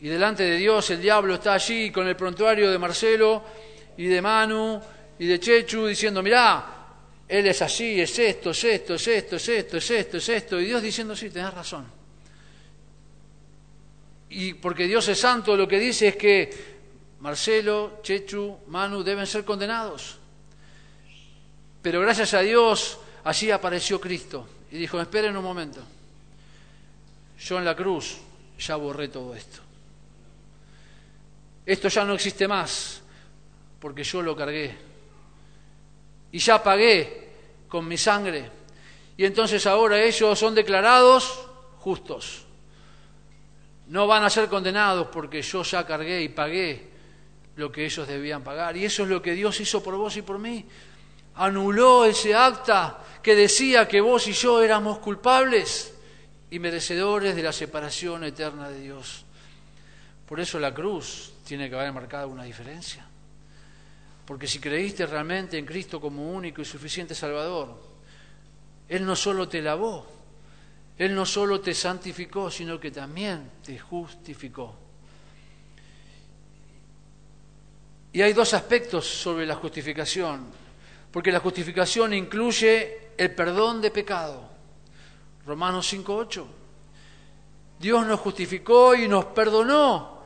Y 0.00 0.06
delante 0.06 0.44
de 0.44 0.58
Dios 0.58 0.88
el 0.90 1.02
diablo 1.02 1.34
está 1.34 1.54
allí 1.54 1.90
con 1.90 2.06
el 2.06 2.14
prontuario 2.14 2.70
de 2.70 2.78
Marcelo 2.78 3.42
y 3.96 4.06
de 4.06 4.22
Manu 4.22 4.80
y 5.18 5.26
de 5.26 5.40
Chechu 5.40 5.86
diciendo, 5.86 6.22
mirá, 6.22 6.75
él 7.28 7.46
es 7.46 7.60
así, 7.62 8.00
es 8.00 8.18
esto, 8.18 8.50
es 8.50 8.64
esto, 8.64 8.94
es 8.94 9.08
esto, 9.08 9.36
es 9.36 9.48
esto, 9.48 9.76
es 9.78 9.90
esto, 9.90 10.16
es 10.18 10.28
esto. 10.28 10.60
Y 10.60 10.66
Dios 10.66 10.82
diciendo, 10.82 11.16
sí, 11.16 11.28
tenés 11.30 11.52
razón. 11.52 11.86
Y 14.28 14.54
porque 14.54 14.86
Dios 14.86 15.08
es 15.08 15.18
santo, 15.18 15.56
lo 15.56 15.66
que 15.66 15.78
dice 15.78 16.08
es 16.08 16.16
que 16.16 16.76
Marcelo, 17.20 18.00
Chechu, 18.02 18.58
Manu 18.68 19.02
deben 19.02 19.26
ser 19.26 19.44
condenados. 19.44 20.18
Pero 21.82 22.00
gracias 22.00 22.34
a 22.34 22.40
Dios, 22.40 22.98
allí 23.24 23.50
apareció 23.50 24.00
Cristo. 24.00 24.48
Y 24.70 24.78
dijo, 24.78 25.00
esperen 25.00 25.36
un 25.36 25.44
momento. 25.44 25.80
Yo 27.40 27.58
en 27.58 27.64
la 27.64 27.74
cruz 27.74 28.18
ya 28.58 28.76
borré 28.76 29.08
todo 29.08 29.34
esto. 29.34 29.60
Esto 31.64 31.88
ya 31.88 32.04
no 32.04 32.14
existe 32.14 32.46
más, 32.46 33.02
porque 33.80 34.04
yo 34.04 34.22
lo 34.22 34.36
cargué 34.36 34.76
y 36.32 36.38
ya 36.38 36.62
pagué 36.62 37.30
con 37.68 37.86
mi 37.86 37.96
sangre. 37.96 38.50
Y 39.16 39.24
entonces 39.24 39.66
ahora 39.66 40.02
ellos 40.02 40.38
son 40.38 40.54
declarados 40.54 41.46
justos. 41.78 42.44
No 43.88 44.06
van 44.06 44.24
a 44.24 44.30
ser 44.30 44.48
condenados 44.48 45.08
porque 45.08 45.42
yo 45.42 45.62
ya 45.62 45.86
cargué 45.86 46.22
y 46.22 46.28
pagué 46.28 46.90
lo 47.56 47.72
que 47.72 47.84
ellos 47.84 48.06
debían 48.06 48.42
pagar. 48.42 48.76
Y 48.76 48.84
eso 48.84 49.04
es 49.04 49.08
lo 49.08 49.22
que 49.22 49.32
Dios 49.32 49.58
hizo 49.60 49.82
por 49.82 49.96
vos 49.96 50.16
y 50.16 50.22
por 50.22 50.38
mí. 50.38 50.64
Anuló 51.36 52.04
ese 52.04 52.34
acta 52.34 52.98
que 53.22 53.34
decía 53.34 53.86
que 53.86 54.00
vos 54.00 54.26
y 54.26 54.32
yo 54.32 54.62
éramos 54.62 54.98
culpables 54.98 55.94
y 56.50 56.58
merecedores 56.58 57.34
de 57.36 57.42
la 57.42 57.52
separación 57.52 58.24
eterna 58.24 58.68
de 58.68 58.80
Dios. 58.80 59.24
Por 60.26 60.40
eso 60.40 60.58
la 60.58 60.74
cruz 60.74 61.32
tiene 61.44 61.70
que 61.70 61.76
haber 61.76 61.92
marcado 61.92 62.28
una 62.28 62.44
diferencia. 62.44 63.05
Porque 64.26 64.48
si 64.48 64.58
creíste 64.58 65.06
realmente 65.06 65.56
en 65.56 65.64
Cristo 65.64 66.00
como 66.00 66.32
único 66.32 66.60
y 66.60 66.64
suficiente 66.64 67.14
Salvador, 67.14 67.80
Él 68.88 69.06
no 69.06 69.14
solo 69.14 69.48
te 69.48 69.62
lavó, 69.62 70.04
Él 70.98 71.14
no 71.14 71.24
solo 71.24 71.60
te 71.60 71.72
santificó, 71.72 72.50
sino 72.50 72.80
que 72.80 72.90
también 72.90 73.52
te 73.64 73.78
justificó. 73.78 74.74
Y 78.12 78.20
hay 78.22 78.32
dos 78.32 78.52
aspectos 78.54 79.06
sobre 79.06 79.46
la 79.46 79.54
justificación, 79.54 80.46
porque 81.12 81.30
la 81.30 81.38
justificación 81.38 82.12
incluye 82.12 83.10
el 83.16 83.32
perdón 83.32 83.80
de 83.80 83.90
pecado. 83.92 84.50
Romanos 85.46 85.92
5.8. 85.92 86.44
Dios 87.78 88.06
nos 88.06 88.18
justificó 88.18 88.94
y 88.94 89.06
nos 89.06 89.26
perdonó, 89.26 90.22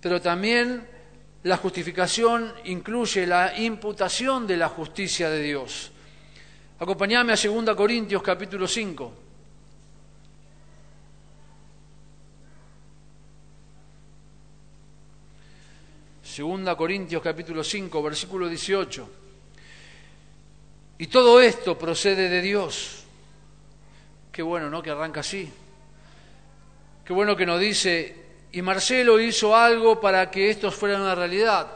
pero 0.00 0.20
también 0.20 0.93
la 1.44 1.58
justificación 1.58 2.54
incluye 2.64 3.26
la 3.26 3.58
imputación 3.58 4.46
de 4.46 4.56
la 4.56 4.70
justicia 4.70 5.28
de 5.28 5.42
Dios. 5.42 5.92
Acompáñame 6.78 7.34
a 7.34 7.36
2 7.36 7.76
Corintios 7.76 8.22
capítulo 8.22 8.66
5. 8.66 9.12
Segunda 16.22 16.74
Corintios 16.74 17.22
capítulo 17.22 17.62
5, 17.62 18.02
versículo 18.02 18.48
18. 18.48 19.10
Y 20.96 21.06
todo 21.08 21.42
esto 21.42 21.78
procede 21.78 22.30
de 22.30 22.40
Dios. 22.40 23.04
Qué 24.32 24.40
bueno, 24.40 24.70
¿no? 24.70 24.82
Que 24.82 24.90
arranca 24.90 25.20
así. 25.20 25.52
Qué 27.04 27.12
bueno 27.12 27.36
que 27.36 27.44
nos 27.44 27.60
dice, 27.60 28.23
y 28.54 28.62
Marcelo 28.62 29.18
hizo 29.18 29.56
algo 29.56 30.00
para 30.00 30.30
que 30.30 30.48
esto 30.48 30.70
fuera 30.70 31.00
una 31.00 31.16
realidad. 31.16 31.66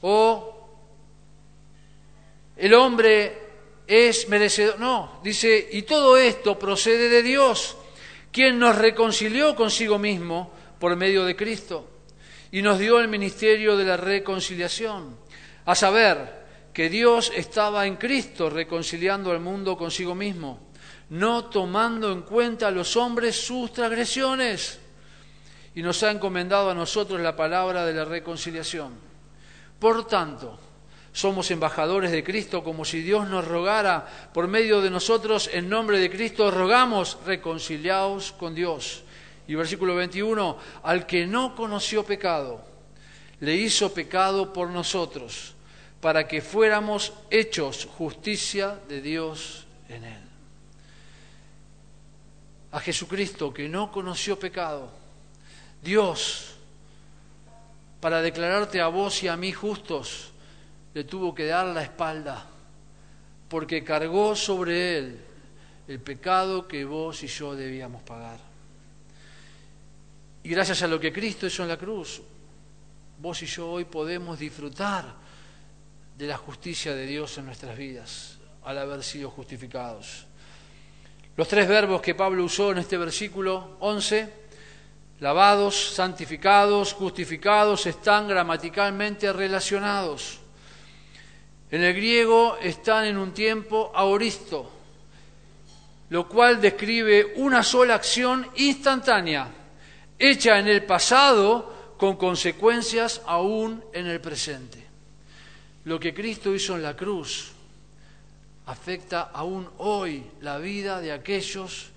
O 0.00 0.68
el 2.56 2.74
hombre 2.74 3.38
es 3.86 4.28
merecedor. 4.28 4.80
No, 4.80 5.20
dice, 5.22 5.68
y 5.70 5.82
todo 5.82 6.18
esto 6.18 6.58
procede 6.58 7.08
de 7.08 7.22
Dios, 7.22 7.76
quien 8.32 8.58
nos 8.58 8.76
reconcilió 8.76 9.54
consigo 9.54 9.96
mismo 9.96 10.50
por 10.80 10.96
medio 10.96 11.24
de 11.24 11.36
Cristo 11.36 11.88
y 12.50 12.60
nos 12.60 12.80
dio 12.80 12.98
el 12.98 13.06
ministerio 13.06 13.76
de 13.76 13.84
la 13.84 13.96
reconciliación, 13.96 15.16
a 15.66 15.76
saber 15.76 16.46
que 16.72 16.88
Dios 16.88 17.30
estaba 17.32 17.86
en 17.86 17.94
Cristo 17.94 18.50
reconciliando 18.50 19.30
al 19.30 19.38
mundo 19.38 19.76
consigo 19.76 20.16
mismo, 20.16 20.58
no 21.10 21.44
tomando 21.44 22.10
en 22.10 22.22
cuenta 22.22 22.66
a 22.66 22.72
los 22.72 22.96
hombres 22.96 23.36
sus 23.36 23.72
transgresiones 23.72 24.80
y 25.76 25.82
nos 25.82 26.02
ha 26.02 26.10
encomendado 26.10 26.70
a 26.70 26.74
nosotros 26.74 27.20
la 27.20 27.36
palabra 27.36 27.84
de 27.84 27.92
la 27.92 28.06
reconciliación. 28.06 28.94
Por 29.78 30.06
tanto, 30.06 30.58
somos 31.12 31.50
embajadores 31.50 32.10
de 32.12 32.24
Cristo 32.24 32.64
como 32.64 32.82
si 32.86 33.02
Dios 33.02 33.28
nos 33.28 33.46
rogara 33.46 34.30
por 34.32 34.48
medio 34.48 34.80
de 34.80 34.88
nosotros, 34.88 35.50
en 35.52 35.68
nombre 35.68 35.98
de 35.98 36.10
Cristo, 36.10 36.50
rogamos, 36.50 37.18
reconciliaos 37.26 38.32
con 38.32 38.54
Dios. 38.54 39.02
Y 39.48 39.54
versículo 39.54 39.94
21, 39.94 40.56
al 40.82 41.04
que 41.04 41.26
no 41.26 41.54
conoció 41.54 42.06
pecado, 42.06 42.64
le 43.40 43.54
hizo 43.54 43.92
pecado 43.92 44.54
por 44.54 44.70
nosotros, 44.70 45.54
para 46.00 46.26
que 46.26 46.40
fuéramos 46.40 47.12
hechos 47.28 47.86
justicia 47.98 48.80
de 48.88 49.02
Dios 49.02 49.66
en 49.90 50.04
él. 50.04 50.22
A 52.72 52.80
Jesucristo 52.80 53.52
que 53.52 53.68
no 53.68 53.92
conoció 53.92 54.38
pecado, 54.38 55.04
Dios, 55.82 56.56
para 58.00 58.22
declararte 58.22 58.80
a 58.80 58.88
vos 58.88 59.22
y 59.22 59.28
a 59.28 59.36
mí 59.36 59.52
justos, 59.52 60.32
le 60.94 61.04
tuvo 61.04 61.34
que 61.34 61.46
dar 61.46 61.66
la 61.66 61.82
espalda, 61.82 62.46
porque 63.48 63.84
cargó 63.84 64.34
sobre 64.34 64.98
él 64.98 65.20
el 65.88 66.00
pecado 66.00 66.66
que 66.66 66.84
vos 66.84 67.22
y 67.22 67.26
yo 67.26 67.54
debíamos 67.54 68.02
pagar. 68.02 68.40
Y 70.42 70.48
gracias 70.48 70.82
a 70.82 70.86
lo 70.86 70.98
que 70.98 71.12
Cristo 71.12 71.46
hizo 71.46 71.62
en 71.62 71.68
la 71.68 71.76
cruz, 71.76 72.22
vos 73.18 73.42
y 73.42 73.46
yo 73.46 73.68
hoy 73.70 73.84
podemos 73.84 74.38
disfrutar 74.38 75.14
de 76.16 76.26
la 76.26 76.36
justicia 76.36 76.94
de 76.94 77.06
Dios 77.06 77.36
en 77.38 77.46
nuestras 77.46 77.76
vidas, 77.76 78.38
al 78.64 78.78
haber 78.78 79.02
sido 79.02 79.30
justificados. 79.30 80.26
Los 81.36 81.48
tres 81.48 81.68
verbos 81.68 82.00
que 82.00 82.14
Pablo 82.14 82.44
usó 82.44 82.72
en 82.72 82.78
este 82.78 82.96
versículo 82.96 83.76
11 83.80 84.45
lavados, 85.20 85.94
santificados, 85.94 86.92
justificados, 86.92 87.86
están 87.86 88.28
gramaticalmente 88.28 89.32
relacionados. 89.32 90.38
En 91.70 91.82
el 91.82 91.94
griego 91.94 92.58
están 92.60 93.06
en 93.06 93.16
un 93.16 93.32
tiempo 93.32 93.90
aoristo, 93.94 94.70
lo 96.10 96.28
cual 96.28 96.60
describe 96.60 97.34
una 97.36 97.62
sola 97.62 97.94
acción 97.94 98.46
instantánea 98.56 99.48
hecha 100.18 100.58
en 100.58 100.68
el 100.68 100.84
pasado 100.84 101.94
con 101.96 102.16
consecuencias 102.16 103.22
aún 103.26 103.82
en 103.92 104.06
el 104.06 104.20
presente. 104.20 104.84
Lo 105.84 105.98
que 105.98 106.14
Cristo 106.14 106.54
hizo 106.54 106.76
en 106.76 106.82
la 106.82 106.96
cruz 106.96 107.52
afecta 108.66 109.30
aún 109.32 109.68
hoy 109.78 110.24
la 110.40 110.58
vida 110.58 111.00
de 111.00 111.12
aquellos 111.12 111.90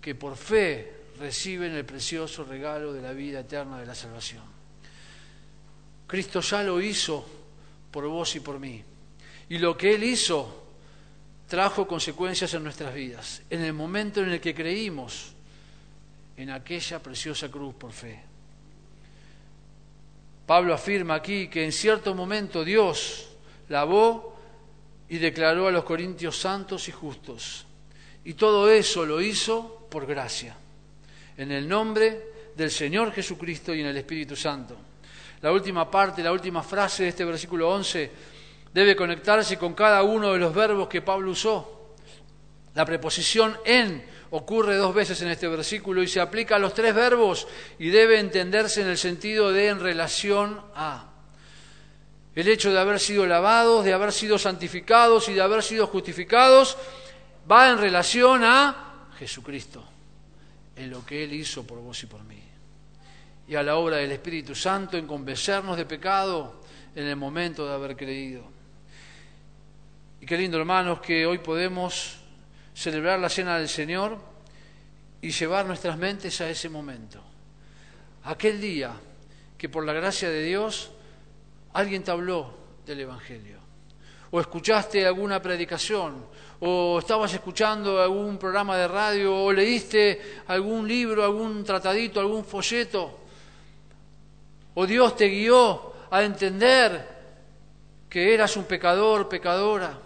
que 0.00 0.14
por 0.14 0.36
fe 0.36 0.95
reciben 1.18 1.74
el 1.74 1.84
precioso 1.84 2.44
regalo 2.44 2.92
de 2.92 3.02
la 3.02 3.12
vida 3.12 3.40
eterna 3.40 3.78
de 3.78 3.86
la 3.86 3.94
salvación. 3.94 4.44
Cristo 6.06 6.40
ya 6.40 6.62
lo 6.62 6.80
hizo 6.80 7.26
por 7.90 8.06
vos 8.06 8.36
y 8.36 8.40
por 8.40 8.58
mí. 8.58 8.82
Y 9.48 9.58
lo 9.58 9.76
que 9.76 9.94
Él 9.94 10.04
hizo 10.04 10.64
trajo 11.48 11.86
consecuencias 11.86 12.52
en 12.54 12.62
nuestras 12.62 12.94
vidas, 12.94 13.42
en 13.50 13.62
el 13.62 13.72
momento 13.72 14.20
en 14.20 14.30
el 14.30 14.40
que 14.40 14.54
creímos 14.54 15.32
en 16.36 16.50
aquella 16.50 17.02
preciosa 17.02 17.50
cruz 17.50 17.74
por 17.74 17.92
fe. 17.92 18.22
Pablo 20.46 20.74
afirma 20.74 21.14
aquí 21.14 21.48
que 21.48 21.64
en 21.64 21.72
cierto 21.72 22.14
momento 22.14 22.64
Dios 22.64 23.28
lavó 23.68 24.36
y 25.08 25.18
declaró 25.18 25.68
a 25.68 25.72
los 25.72 25.84
corintios 25.84 26.38
santos 26.38 26.88
y 26.88 26.92
justos. 26.92 27.66
Y 28.24 28.34
todo 28.34 28.70
eso 28.70 29.06
lo 29.06 29.20
hizo 29.20 29.86
por 29.90 30.06
gracia, 30.06 30.56
en 31.36 31.52
el 31.52 31.68
nombre 31.68 32.30
del 32.54 32.70
Señor 32.70 33.12
Jesucristo 33.12 33.74
y 33.74 33.80
en 33.80 33.86
el 33.86 33.96
Espíritu 33.96 34.34
Santo. 34.36 34.76
La 35.42 35.52
última 35.52 35.90
parte, 35.90 36.22
la 36.22 36.32
última 36.32 36.62
frase 36.62 37.04
de 37.04 37.08
este 37.10 37.24
versículo 37.24 37.70
11 37.70 38.10
debe 38.72 38.96
conectarse 38.96 39.58
con 39.58 39.74
cada 39.74 40.02
uno 40.02 40.32
de 40.32 40.38
los 40.38 40.54
verbos 40.54 40.88
que 40.88 41.02
Pablo 41.02 41.30
usó. 41.30 41.94
La 42.74 42.84
preposición 42.84 43.56
en 43.64 44.04
ocurre 44.30 44.76
dos 44.76 44.94
veces 44.94 45.20
en 45.22 45.28
este 45.28 45.48
versículo 45.48 46.02
y 46.02 46.08
se 46.08 46.20
aplica 46.20 46.56
a 46.56 46.58
los 46.58 46.74
tres 46.74 46.94
verbos 46.94 47.46
y 47.78 47.88
debe 47.88 48.18
entenderse 48.18 48.82
en 48.82 48.88
el 48.88 48.98
sentido 48.98 49.52
de 49.52 49.68
en 49.68 49.80
relación 49.80 50.60
a. 50.74 51.10
El 52.34 52.48
hecho 52.48 52.70
de 52.70 52.78
haber 52.78 53.00
sido 53.00 53.24
lavados, 53.24 53.84
de 53.84 53.94
haber 53.94 54.12
sido 54.12 54.38
santificados 54.38 55.28
y 55.28 55.32
de 55.32 55.40
haber 55.40 55.62
sido 55.62 55.86
justificados 55.86 56.76
va 57.50 57.70
en 57.70 57.78
relación 57.78 58.44
a 58.44 59.06
Jesucristo, 59.18 59.82
en 60.76 60.90
lo 60.90 61.04
que 61.04 61.24
Él 61.24 61.32
hizo 61.32 61.66
por 61.66 61.80
vos 61.80 62.02
y 62.02 62.06
por 62.06 62.22
mí. 62.24 62.42
Y 63.48 63.54
a 63.54 63.62
la 63.62 63.76
obra 63.76 63.96
del 63.96 64.12
Espíritu 64.12 64.54
Santo 64.54 64.96
en 64.96 65.06
convencernos 65.06 65.76
de 65.76 65.86
pecado 65.86 66.60
en 66.94 67.06
el 67.06 67.16
momento 67.16 67.66
de 67.66 67.74
haber 67.74 67.96
creído. 67.96 68.44
Y 70.20 70.26
qué 70.26 70.36
lindo, 70.36 70.58
hermanos, 70.58 71.00
que 71.00 71.26
hoy 71.26 71.38
podemos 71.38 72.16
celebrar 72.74 73.18
la 73.18 73.28
cena 73.28 73.58
del 73.58 73.68
Señor 73.68 74.18
y 75.22 75.30
llevar 75.30 75.66
nuestras 75.66 75.96
mentes 75.96 76.40
a 76.40 76.50
ese 76.50 76.68
momento. 76.68 77.22
Aquel 78.24 78.60
día 78.60 78.92
que 79.56 79.68
por 79.68 79.84
la 79.84 79.92
gracia 79.92 80.28
de 80.28 80.42
Dios 80.42 80.90
alguien 81.72 82.02
te 82.02 82.10
habló 82.10 82.56
del 82.84 83.00
Evangelio. 83.00 83.65
O 84.30 84.40
escuchaste 84.40 85.06
alguna 85.06 85.40
predicación, 85.40 86.26
o 86.60 86.98
estabas 86.98 87.32
escuchando 87.32 88.00
algún 88.00 88.38
programa 88.38 88.76
de 88.76 88.88
radio, 88.88 89.34
o 89.34 89.52
leíste 89.52 90.42
algún 90.48 90.88
libro, 90.88 91.22
algún 91.22 91.62
tratadito, 91.64 92.18
algún 92.18 92.44
folleto, 92.44 93.20
o 94.74 94.86
Dios 94.86 95.16
te 95.16 95.26
guió 95.28 95.92
a 96.10 96.22
entender 96.22 97.16
que 98.08 98.34
eras 98.34 98.56
un 98.56 98.64
pecador, 98.64 99.28
pecadora, 99.28 99.98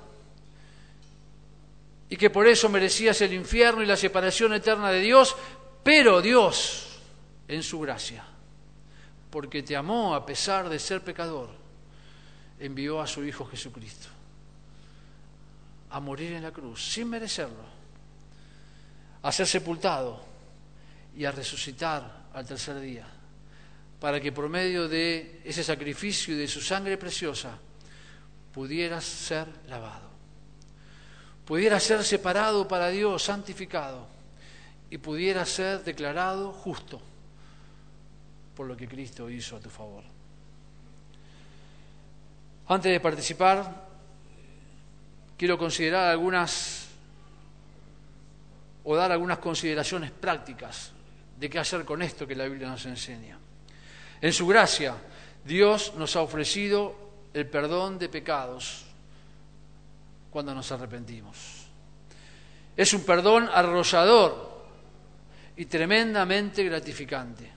y 2.09 2.17
que 2.17 2.31
por 2.31 2.47
eso 2.47 2.69
merecías 2.69 3.21
el 3.21 3.33
infierno 3.33 3.83
y 3.83 3.87
la 3.87 3.97
separación 3.97 4.53
eterna 4.55 4.91
de 4.91 5.01
Dios, 5.01 5.37
pero 5.83 6.21
Dios, 6.21 6.99
en 7.47 7.63
su 7.63 7.81
gracia, 7.81 8.25
porque 9.31 9.63
te 9.63 9.77
amó 9.77 10.15
a 10.15 10.27
pesar 10.27 10.69
de 10.69 10.79
ser 10.79 11.03
pecador, 11.03 11.60
envió 12.61 13.01
a 13.01 13.07
su 13.07 13.25
Hijo 13.25 13.45
Jesucristo 13.47 14.09
a 15.91 15.99
morir 15.99 16.33
en 16.35 16.45
la 16.45 16.53
cruz 16.53 16.93
sin 16.93 17.09
merecerlo, 17.09 17.65
a 19.23 19.33
ser 19.33 19.49
sepultado 19.49 20.23
y 21.17 21.25
a 21.25 21.33
resucitar 21.33 22.29
al 22.33 22.47
tercer 22.47 22.79
día, 22.79 23.07
para 23.99 24.21
que 24.21 24.31
por 24.31 24.49
medio 24.49 24.89
de 24.89 25.41
ese 25.45 25.65
sacrificio 25.65 26.35
y 26.35 26.39
de 26.39 26.47
su 26.47 26.61
sangre 26.61 26.97
preciosa 26.97 27.59
pudieras 28.53 29.05
ser 29.05 29.49
lavado 29.69 30.11
pudiera 31.51 31.81
ser 31.81 32.05
separado 32.05 32.69
para 32.69 32.91
Dios, 32.91 33.25
santificado, 33.25 34.07
y 34.89 34.99
pudiera 34.99 35.45
ser 35.45 35.83
declarado 35.83 36.53
justo 36.53 37.03
por 38.55 38.69
lo 38.69 38.77
que 38.77 38.87
Cristo 38.87 39.29
hizo 39.29 39.57
a 39.57 39.61
tu 39.61 39.69
favor. 39.69 40.05
Antes 42.71 42.93
de 42.93 43.01
participar, 43.01 43.67
quiero 45.37 45.59
considerar 45.59 46.09
algunas 46.09 46.87
o 48.85 48.95
dar 48.95 49.11
algunas 49.11 49.39
consideraciones 49.39 50.13
prácticas 50.13 50.93
de 51.37 51.51
qué 51.51 51.59
hacer 51.59 51.85
con 51.85 52.01
esto 52.01 52.29
que 52.29 52.37
la 52.37 52.45
Biblia 52.45 52.69
nos 52.69 52.87
enseña. 52.87 53.37
En 54.21 54.33
su 54.33 54.47
gracia, 54.47 54.95
Dios 55.45 55.95
nos 55.97 56.15
ha 56.15 56.21
ofrecido 56.21 56.95
el 57.35 57.49
perdón 57.49 57.99
de 57.99 58.09
pecados 58.09 58.85
cuando 60.31 60.55
nos 60.55 60.71
arrepentimos. 60.71 61.67
Es 62.77 62.95
un 62.95 63.03
perdón 63.03 63.51
arrollador 63.53 64.65
y 65.57 65.67
tremendamente 65.67 66.63
gratificante. 66.63 67.51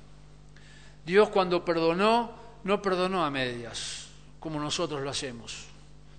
Dios 1.05 1.29
cuando 1.29 1.63
perdonó, 1.63 2.31
no 2.63 2.81
perdonó 2.81 3.23
a 3.23 3.29
medias, 3.29 4.02
como 4.43 4.59
nosotros 4.59 5.01
lo 5.01 5.09
hacemos. 5.09 5.67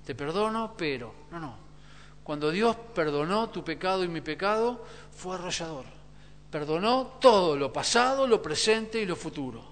Te 0.02 0.14
perdono, 0.14 0.72
pero, 0.78 1.14
no, 1.30 1.38
no. 1.38 1.58
Cuando 2.22 2.50
Dios 2.50 2.74
perdonó 2.94 3.50
tu 3.50 3.62
pecado 3.62 4.02
y 4.02 4.08
mi 4.08 4.22
pecado, 4.22 4.82
fue 5.14 5.34
arrollador. 5.34 5.84
Perdonó 6.50 7.18
todo, 7.20 7.54
lo 7.54 7.70
pasado, 7.70 8.26
lo 8.26 8.40
presente 8.40 8.98
y 8.98 9.04
lo 9.04 9.14
futuro. 9.14 9.62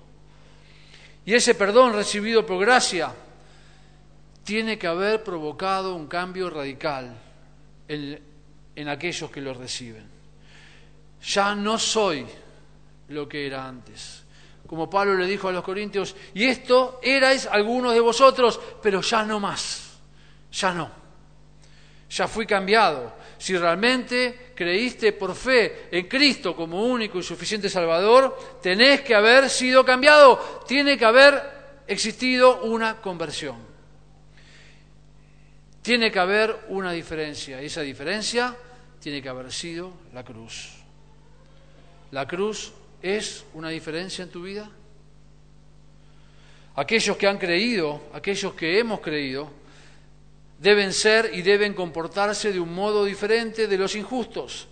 Y 1.25 1.33
ese 1.33 1.55
perdón 1.55 1.95
recibido 1.95 2.45
por 2.45 2.61
gracia 2.61 3.15
tiene 4.45 4.79
que 4.79 4.87
haber 4.87 5.25
provocado 5.25 5.95
un 5.95 6.07
cambio 6.07 6.51
radical 6.51 7.17
en, 7.89 8.87
aquellos 8.87 9.31
que 9.31 9.41
lo 9.41 9.55
reciben. 9.55 10.05
Ya 11.23 11.55
no 11.55 11.79
soy 11.79 12.27
lo 13.09 13.27
que 13.27 13.47
era 13.47 13.67
antes. 13.67 14.22
Como 14.73 14.89
Pablo 14.89 15.13
le 15.19 15.27
dijo 15.27 15.51
a 15.51 15.53
los 15.53 15.63
corintios, 15.63 16.17
y 16.33 16.47
esto 16.47 16.99
erais 17.03 17.45
algunos 17.45 17.93
de 17.93 18.01
vosotros, 18.01 18.59
pero 18.81 19.03
ya 19.03 19.23
no 19.23 19.39
más, 19.39 19.99
ya 20.51 20.73
no. 20.73 20.91
Ya 22.09 22.27
fui 22.27 22.47
cambiado. 22.47 23.13
Si 23.37 23.55
realmente 23.55 24.55
creíste 24.55 25.13
por 25.13 25.35
fe 25.35 25.89
en 25.91 26.09
Cristo 26.09 26.57
como 26.57 26.87
único 26.87 27.19
y 27.19 27.23
suficiente 27.23 27.69
Salvador, 27.69 28.61
tenés 28.63 29.03
que 29.03 29.15
haber 29.15 29.51
sido 29.51 29.85
cambiado, 29.85 30.39
tiene 30.67 30.97
que 30.97 31.05
haber 31.05 31.39
existido 31.87 32.63
una 32.63 32.97
conversión. 32.97 33.57
Tiene 35.83 36.11
que 36.11 36.19
haber 36.19 36.65
una 36.69 36.93
diferencia 36.93 37.61
y 37.61 37.67
esa 37.67 37.83
diferencia 37.83 38.57
tiene 39.01 39.21
que 39.21 39.29
haber 39.29 39.53
sido 39.53 39.93
la 40.15 40.25
cruz. 40.25 40.71
¿La 42.11 42.27
cruz 42.27 42.73
es 43.03 43.45
una 43.55 43.69
diferencia 43.69 44.23
en 44.23 44.31
tu 44.31 44.43
vida? 44.43 44.71
Aquellos 46.77 47.17
que 47.17 47.27
han 47.27 47.39
creído, 47.39 48.01
aquellos 48.15 48.55
que 48.55 48.79
hemos 48.79 49.01
creído, 49.01 49.51
deben 50.59 50.93
ser 50.93 51.31
y 51.35 51.43
deben 51.43 51.75
comportarse 51.75 52.53
de 52.53 52.61
un 52.61 52.73
modo 52.73 53.05
diferente 53.05 53.67
de 53.67 53.77
los 53.77 53.97
injustos, 53.97 54.69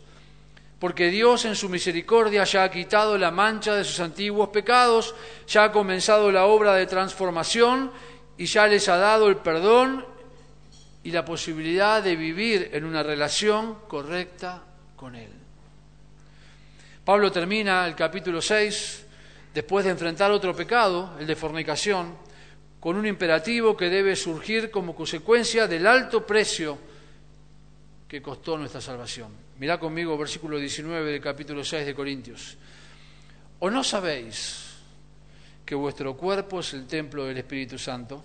porque 0.78 1.08
Dios 1.10 1.44
en 1.44 1.56
su 1.56 1.68
misericordia 1.68 2.44
ya 2.44 2.64
ha 2.64 2.70
quitado 2.70 3.18
la 3.18 3.30
mancha 3.30 3.74
de 3.74 3.84
sus 3.84 3.98
antiguos 4.00 4.48
pecados, 4.50 5.14
ya 5.46 5.64
ha 5.64 5.72
comenzado 5.72 6.30
la 6.30 6.46
obra 6.46 6.74
de 6.74 6.86
transformación 6.86 7.90
y 8.38 8.46
ya 8.46 8.66
les 8.66 8.88
ha 8.88 8.96
dado 8.96 9.28
el 9.28 9.36
perdón 9.36 10.06
y 11.02 11.10
la 11.10 11.24
posibilidad 11.24 12.02
de 12.02 12.16
vivir 12.16 12.70
en 12.72 12.84
una 12.84 13.02
relación 13.02 13.76
correcta 13.88 14.62
con 14.96 15.16
Él. 15.16 15.39
Pablo 17.04 17.32
termina 17.32 17.86
el 17.86 17.94
capítulo 17.94 18.42
6, 18.42 19.06
después 19.54 19.84
de 19.84 19.90
enfrentar 19.90 20.30
otro 20.30 20.54
pecado, 20.54 21.16
el 21.18 21.26
de 21.26 21.34
fornicación, 21.34 22.14
con 22.78 22.96
un 22.96 23.06
imperativo 23.06 23.76
que 23.76 23.88
debe 23.88 24.16
surgir 24.16 24.70
como 24.70 24.94
consecuencia 24.94 25.66
del 25.66 25.86
alto 25.86 26.26
precio 26.26 26.78
que 28.06 28.20
costó 28.20 28.56
nuestra 28.58 28.80
salvación. 28.80 29.30
Mirá 29.58 29.78
conmigo 29.78 30.16
versículo 30.16 30.58
19 30.58 31.12
del 31.12 31.20
capítulo 31.20 31.64
6 31.64 31.86
de 31.86 31.94
Corintios. 31.94 32.56
¿O 33.60 33.70
no 33.70 33.84
sabéis 33.84 34.70
que 35.64 35.74
vuestro 35.74 36.16
cuerpo 36.16 36.60
es 36.60 36.72
el 36.74 36.86
templo 36.86 37.26
del 37.26 37.38
Espíritu 37.38 37.78
Santo, 37.78 38.24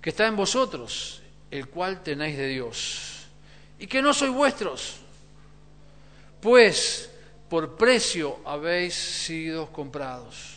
que 0.00 0.10
está 0.10 0.26
en 0.26 0.36
vosotros 0.36 1.22
el 1.50 1.68
cual 1.68 2.02
tenéis 2.02 2.36
de 2.36 2.48
Dios, 2.48 3.26
y 3.78 3.86
que 3.86 4.02
no 4.02 4.12
sois 4.12 4.32
vuestros, 4.32 4.96
pues 6.40 7.10
por 7.48 7.76
precio 7.76 8.40
habéis 8.44 8.94
sido 8.94 9.72
comprados. 9.72 10.56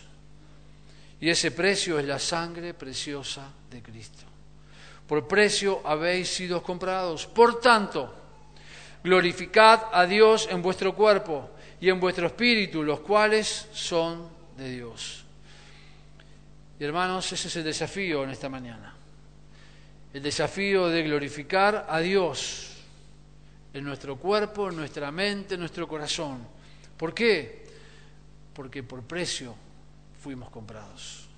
Y 1.22 1.30
ese 1.30 1.52
precio 1.52 2.00
es 2.00 2.06
la 2.06 2.20
sangre 2.20 2.74
preciosa 2.74 3.52
de 3.70 3.82
Cristo. 3.82 4.24
Por 5.08 5.28
precio 5.28 5.82
habéis 5.84 6.30
sido 6.30 6.64
comprados. 6.64 7.26
Por 7.26 7.60
tanto, 7.60 8.14
glorificad 9.04 9.82
a 9.92 10.06
Dios 10.06 10.48
en 10.50 10.62
vuestro 10.62 10.96
cuerpo 10.96 11.50
y 11.82 11.90
en 11.90 12.00
vuestro 12.00 12.28
espíritu, 12.28 12.84
los 12.84 13.02
cuales 13.02 13.68
son 13.74 14.28
de 14.58 14.70
Dios. 14.70 15.26
Y 16.80 16.84
hermanos, 16.84 17.32
ese 17.32 17.50
es 17.50 17.56
el 17.58 17.64
desafío 17.64 18.24
en 18.24 18.30
esta 18.30 18.50
mañana. 18.50 18.94
El 20.14 20.24
desafío 20.24 20.88
de 20.88 21.04
glorificar 21.04 21.86
a 21.90 22.00
Dios 22.00 22.78
en 23.74 23.84
nuestro 23.84 24.16
cuerpo, 24.16 24.70
en 24.70 24.78
nuestra 24.78 25.12
mente, 25.12 25.56
en 25.56 25.60
nuestro 25.60 25.88
corazón. 25.88 26.59
¿Por 27.00 27.14
qué? 27.14 27.64
Porque 28.54 28.84
por 28.84 29.02
precio 29.04 29.56
fuimos 30.22 30.50
comprados. 30.50 31.30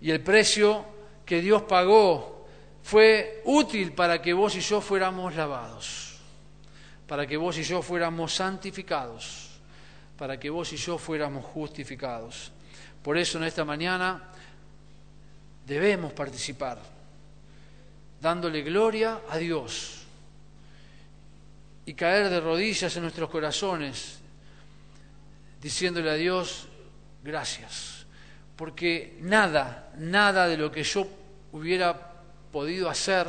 Y 0.00 0.10
el 0.10 0.20
precio 0.20 0.84
que 1.24 1.40
Dios 1.40 1.62
pagó 1.62 2.48
fue 2.82 3.40
útil 3.44 3.92
para 3.92 4.20
que 4.20 4.32
vos 4.32 4.56
y 4.56 4.60
yo 4.60 4.80
fuéramos 4.80 5.36
lavados, 5.36 6.18
para 7.06 7.24
que 7.24 7.36
vos 7.36 7.56
y 7.58 7.62
yo 7.62 7.82
fuéramos 7.82 8.34
santificados, 8.34 9.60
para 10.16 10.40
que 10.40 10.50
vos 10.50 10.72
y 10.72 10.76
yo 10.76 10.98
fuéramos 10.98 11.44
justificados. 11.44 12.50
Por 13.00 13.16
eso 13.16 13.38
en 13.38 13.44
esta 13.44 13.64
mañana 13.64 14.24
debemos 15.64 16.12
participar, 16.12 16.80
dándole 18.20 18.62
gloria 18.62 19.20
a 19.28 19.38
Dios 19.38 20.02
y 21.86 21.94
caer 21.94 22.28
de 22.28 22.40
rodillas 22.40 22.96
en 22.96 23.02
nuestros 23.02 23.30
corazones, 23.30 24.18
diciéndole 25.60 26.10
a 26.10 26.14
Dios, 26.14 26.68
gracias, 27.22 28.06
porque 28.56 29.18
nada, 29.20 29.92
nada 29.98 30.48
de 30.48 30.56
lo 30.56 30.70
que 30.70 30.82
yo 30.82 31.06
hubiera 31.52 32.12
podido 32.52 32.88
hacer, 32.88 33.26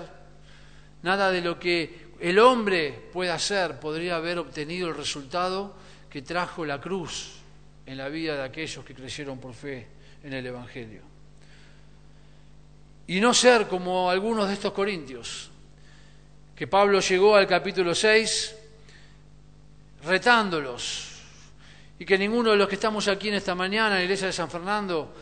nada 1.04 1.32
de 1.32 1.42
lo 1.42 1.60
que 1.60 2.10
el 2.20 2.40
hombre 2.40 3.10
puede 3.14 3.32
hacer 3.32 3.80
podría 3.80 4.18
haber 4.18 4.40
obtenido 4.40 4.90
el 4.90 4.96
resultado 4.96 5.76
que 6.10 6.22
trajo 6.22 6.66
la 6.66 6.82
cruz 6.82 7.40
en 7.86 7.98
la 7.98 8.10
vida 8.10 8.36
de 8.36 8.44
aquellos 8.44 8.84
que 8.84 8.94
creyeron 8.94 9.40
por 9.40 9.54
fe 9.54 9.88
en 10.24 10.34
el 10.34 10.46
Evangelio. 10.46 11.02
Y 13.08 13.20
no 13.20 13.34
ser 13.34 13.68
como 13.68 14.10
algunos 14.10 14.48
de 14.48 14.54
estos 14.54 14.74
corintios, 14.74 15.50
que 16.56 16.68
Pablo 16.68 17.00
llegó 17.00 17.36
al 17.36 17.48
capítulo 17.48 17.96
6 17.96 18.56
retándolos, 20.04 21.09
y 22.00 22.06
que 22.06 22.18
ninguno 22.18 22.52
de 22.52 22.58
los 22.58 22.70
que 22.70 22.76
estamos 22.76 23.08
aquí 23.10 23.28
en 23.28 23.36
esta 23.36 23.54
mañana 23.54 23.90
en 23.90 23.96
la 23.96 24.04
iglesia 24.04 24.28
de 24.28 24.34
San 24.34 24.50
Fernando, 24.50 25.14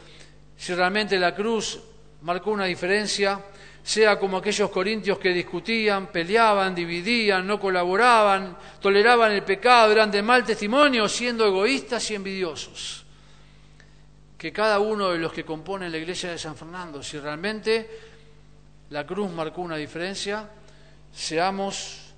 si 0.55 0.75
realmente 0.75 1.17
la 1.17 1.33
cruz 1.33 1.79
marcó 2.21 2.51
una 2.51 2.65
diferencia, 2.65 3.43
sea 3.83 4.19
como 4.19 4.37
aquellos 4.37 4.69
corintios 4.69 5.17
que 5.17 5.29
discutían, 5.29 6.07
peleaban, 6.07 6.75
dividían, 6.75 7.47
no 7.47 7.59
colaboraban, 7.59 8.57
toleraban 8.79 9.31
el 9.31 9.43
pecado, 9.43 9.91
eran 9.91 10.11
de 10.11 10.21
mal 10.21 10.43
testimonio, 10.43 11.07
siendo 11.09 11.47
egoístas 11.47 12.11
y 12.11 12.15
envidiosos. 12.15 13.05
Que 14.37 14.53
cada 14.53 14.79
uno 14.79 15.09
de 15.09 15.17
los 15.17 15.33
que 15.33 15.43
componen 15.43 15.91
la 15.91 15.97
iglesia 15.97 16.31
de 16.31 16.37
San 16.37 16.55
Fernando, 16.55 17.01
si 17.01 17.17
realmente 17.17 17.89
la 18.89 19.05
cruz 19.05 19.31
marcó 19.31 19.61
una 19.61 19.77
diferencia, 19.77 20.47
seamos 21.11 22.13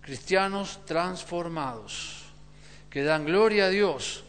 cristianos 0.00 0.84
transformados, 0.84 2.19
que 2.90 3.04
dan 3.04 3.24
gloria 3.24 3.66
a 3.66 3.68
Dios 3.68 4.24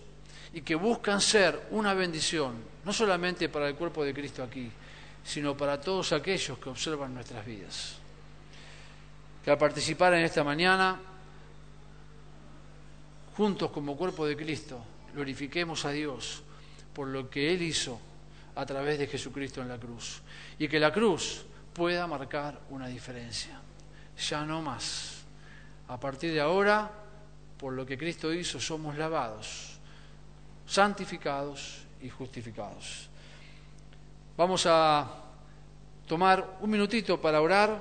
y 0.53 0.61
que 0.61 0.75
buscan 0.75 1.19
ser 1.19 1.67
una 1.71 1.93
bendición, 1.93 2.55
no 2.85 2.93
solamente 2.93 3.49
para 3.49 3.67
el 3.67 3.75
cuerpo 3.75 4.05
de 4.05 4.13
Cristo 4.13 4.43
aquí, 4.43 4.71
sino 5.23 5.57
para 5.57 5.81
todos 5.81 6.13
aquellos 6.13 6.57
que 6.59 6.69
observan 6.69 7.13
nuestras 7.13 7.45
vidas. 7.45 7.95
Que 9.43 9.49
al 9.49 9.57
participar 9.57 10.13
en 10.13 10.23
esta 10.23 10.43
mañana, 10.43 10.99
juntos 13.35 13.71
como 13.71 13.97
cuerpo 13.97 14.25
de 14.27 14.37
Cristo, 14.37 14.79
glorifiquemos 15.13 15.83
a 15.85 15.91
Dios 15.91 16.43
por 16.93 17.07
lo 17.07 17.29
que 17.29 17.53
Él 17.53 17.63
hizo 17.63 17.99
a 18.55 18.65
través 18.65 18.99
de 18.99 19.07
Jesucristo 19.07 19.61
en 19.61 19.69
la 19.69 19.79
cruz. 19.79 20.21
Y 20.59 20.67
que 20.67 20.79
la 20.79 20.91
cruz 20.91 21.45
pueda 21.73 22.05
marcar 22.05 22.59
una 22.69 22.87
diferencia. 22.87 23.59
Ya 24.29 24.45
no 24.45 24.61
más. 24.61 25.23
A 25.87 25.99
partir 25.99 26.31
de 26.33 26.41
ahora, 26.41 26.91
por 27.61 27.73
lo 27.73 27.85
que 27.85 27.95
Cristo 27.95 28.33
hizo, 28.33 28.59
somos 28.59 28.97
lavados, 28.97 29.77
santificados 30.65 31.83
y 32.01 32.09
justificados. 32.09 33.07
Vamos 34.35 34.65
a 34.65 35.07
tomar 36.07 36.57
un 36.59 36.71
minutito 36.71 37.21
para 37.21 37.39
orar 37.39 37.79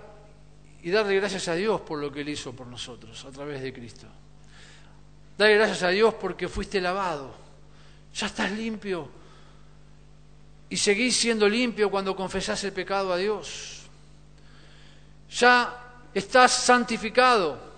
y 0.82 0.90
darle 0.90 1.16
gracias 1.16 1.48
a 1.48 1.54
Dios 1.54 1.80
por 1.80 1.98
lo 1.98 2.12
que 2.12 2.20
Él 2.20 2.28
hizo 2.28 2.52
por 2.52 2.66
nosotros 2.66 3.24
a 3.24 3.30
través 3.30 3.62
de 3.62 3.72
Cristo. 3.72 4.06
Dale 5.38 5.54
gracias 5.54 5.82
a 5.82 5.88
Dios 5.88 6.12
porque 6.12 6.46
fuiste 6.46 6.78
lavado, 6.78 7.32
ya 8.14 8.26
estás 8.26 8.52
limpio 8.52 9.08
y 10.68 10.76
seguís 10.76 11.16
siendo 11.16 11.48
limpio 11.48 11.90
cuando 11.90 12.14
confesás 12.14 12.62
el 12.64 12.74
pecado 12.74 13.14
a 13.14 13.16
Dios. 13.16 13.84
Ya 15.30 16.02
estás 16.12 16.52
santificado, 16.52 17.69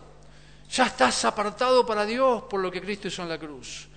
ya 0.72 0.86
estás 0.86 1.24
apartado 1.26 1.84
para 1.84 2.06
Dios 2.06 2.44
por 2.44 2.60
lo 2.60 2.70
que 2.70 2.80
Cristo 2.80 3.08
hizo 3.08 3.22
en 3.22 3.28
la 3.28 3.38
cruz. 3.38 3.88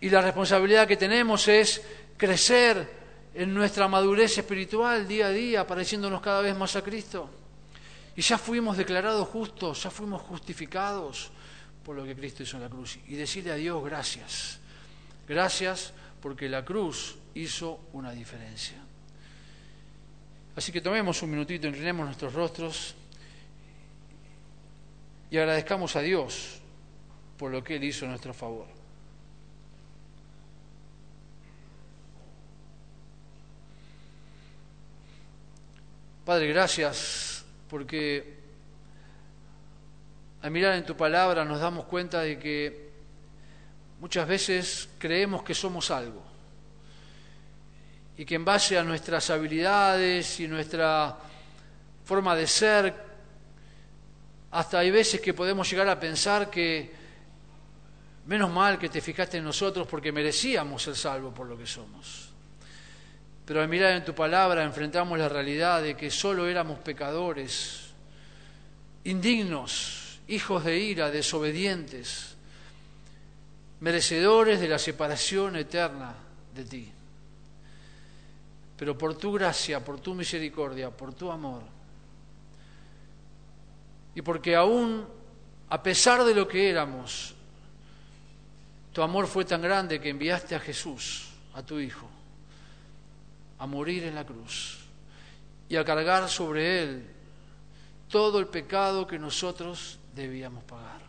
Y 0.00 0.08
la 0.08 0.22
responsabilidad 0.22 0.88
que 0.88 0.96
tenemos 0.96 1.46
es 1.46 1.82
crecer 2.16 2.88
en 3.34 3.52
nuestra 3.52 3.86
madurez 3.86 4.38
espiritual 4.38 5.06
día 5.06 5.26
a 5.26 5.30
día, 5.30 5.66
pareciéndonos 5.66 6.22
cada 6.22 6.40
vez 6.40 6.56
más 6.56 6.74
a 6.76 6.82
Cristo. 6.82 7.28
Y 8.16 8.22
ya 8.22 8.38
fuimos 8.38 8.78
declarados 8.78 9.28
justos, 9.28 9.82
ya 9.82 9.90
fuimos 9.90 10.22
justificados 10.22 11.30
por 11.84 11.96
lo 11.96 12.04
que 12.04 12.16
Cristo 12.16 12.42
hizo 12.42 12.56
en 12.56 12.62
la 12.62 12.68
cruz. 12.70 12.98
Y 13.06 13.14
decirle 13.14 13.52
a 13.52 13.56
Dios 13.56 13.84
gracias. 13.84 14.58
Gracias 15.28 15.92
porque 16.22 16.48
la 16.48 16.64
cruz 16.64 17.16
hizo 17.34 17.78
una 17.92 18.12
diferencia. 18.12 18.78
Así 20.56 20.72
que 20.72 20.80
tomemos 20.80 21.22
un 21.22 21.30
minutito, 21.30 21.66
inclinemos 21.66 22.06
nuestros 22.06 22.32
rostros 22.32 22.94
y 25.32 25.38
agradezcamos 25.38 25.96
a 25.96 26.02
Dios 26.02 26.60
por 27.38 27.50
lo 27.50 27.64
que 27.64 27.76
Él 27.76 27.84
hizo 27.84 28.04
en 28.04 28.10
nuestro 28.10 28.34
favor. 28.34 28.66
Padre, 36.26 36.48
gracias 36.48 37.46
porque 37.70 38.40
al 40.42 40.50
mirar 40.50 40.74
en 40.74 40.84
tu 40.84 40.94
palabra 40.94 41.46
nos 41.46 41.60
damos 41.60 41.86
cuenta 41.86 42.20
de 42.20 42.38
que 42.38 42.90
muchas 44.00 44.28
veces 44.28 44.90
creemos 44.98 45.42
que 45.42 45.54
somos 45.54 45.90
algo 45.90 46.22
y 48.18 48.26
que 48.26 48.34
en 48.34 48.44
base 48.44 48.76
a 48.76 48.84
nuestras 48.84 49.30
habilidades 49.30 50.40
y 50.40 50.46
nuestra 50.46 51.16
forma 52.04 52.36
de 52.36 52.46
ser, 52.46 53.11
hasta 54.52 54.78
hay 54.78 54.90
veces 54.90 55.20
que 55.20 55.32
podemos 55.32 55.68
llegar 55.68 55.88
a 55.88 55.98
pensar 55.98 56.50
que 56.50 56.92
menos 58.26 58.50
mal 58.50 58.78
que 58.78 58.90
te 58.90 59.00
fijaste 59.00 59.38
en 59.38 59.44
nosotros 59.44 59.86
porque 59.86 60.12
merecíamos 60.12 60.82
ser 60.82 60.94
salvos 60.94 61.32
por 61.34 61.46
lo 61.46 61.56
que 61.56 61.66
somos. 61.66 62.28
Pero 63.46 63.62
al 63.62 63.68
mirar 63.68 63.92
en 63.92 64.04
tu 64.04 64.14
palabra 64.14 64.62
enfrentamos 64.62 65.18
la 65.18 65.28
realidad 65.28 65.82
de 65.82 65.96
que 65.96 66.10
solo 66.10 66.46
éramos 66.46 66.78
pecadores, 66.80 67.92
indignos, 69.04 70.20
hijos 70.28 70.64
de 70.64 70.78
ira, 70.78 71.10
desobedientes, 71.10 72.36
merecedores 73.80 74.60
de 74.60 74.68
la 74.68 74.78
separación 74.78 75.56
eterna 75.56 76.14
de 76.54 76.64
ti. 76.64 76.92
Pero 78.76 78.98
por 78.98 79.16
tu 79.16 79.32
gracia, 79.32 79.82
por 79.82 79.98
tu 79.98 80.14
misericordia, 80.14 80.90
por 80.90 81.14
tu 81.14 81.32
amor, 81.32 81.62
y 84.14 84.22
porque 84.22 84.54
aún 84.54 85.06
a 85.68 85.82
pesar 85.82 86.24
de 86.24 86.34
lo 86.34 86.46
que 86.46 86.68
éramos, 86.68 87.34
tu 88.92 89.02
amor 89.02 89.26
fue 89.26 89.44
tan 89.44 89.62
grande 89.62 90.00
que 90.00 90.10
enviaste 90.10 90.54
a 90.54 90.60
Jesús, 90.60 91.28
a 91.54 91.62
tu 91.62 91.78
Hijo 91.78 92.08
a 93.62 93.66
morir 93.66 94.02
en 94.02 94.16
la 94.16 94.26
cruz 94.26 94.80
y 95.68 95.76
a 95.76 95.84
cargar 95.84 96.28
sobre 96.28 96.82
él 96.82 97.06
todo 98.08 98.40
el 98.40 98.48
pecado 98.48 99.06
que 99.06 99.20
nosotros 99.20 100.00
debíamos 100.16 100.64
pagar. 100.64 101.00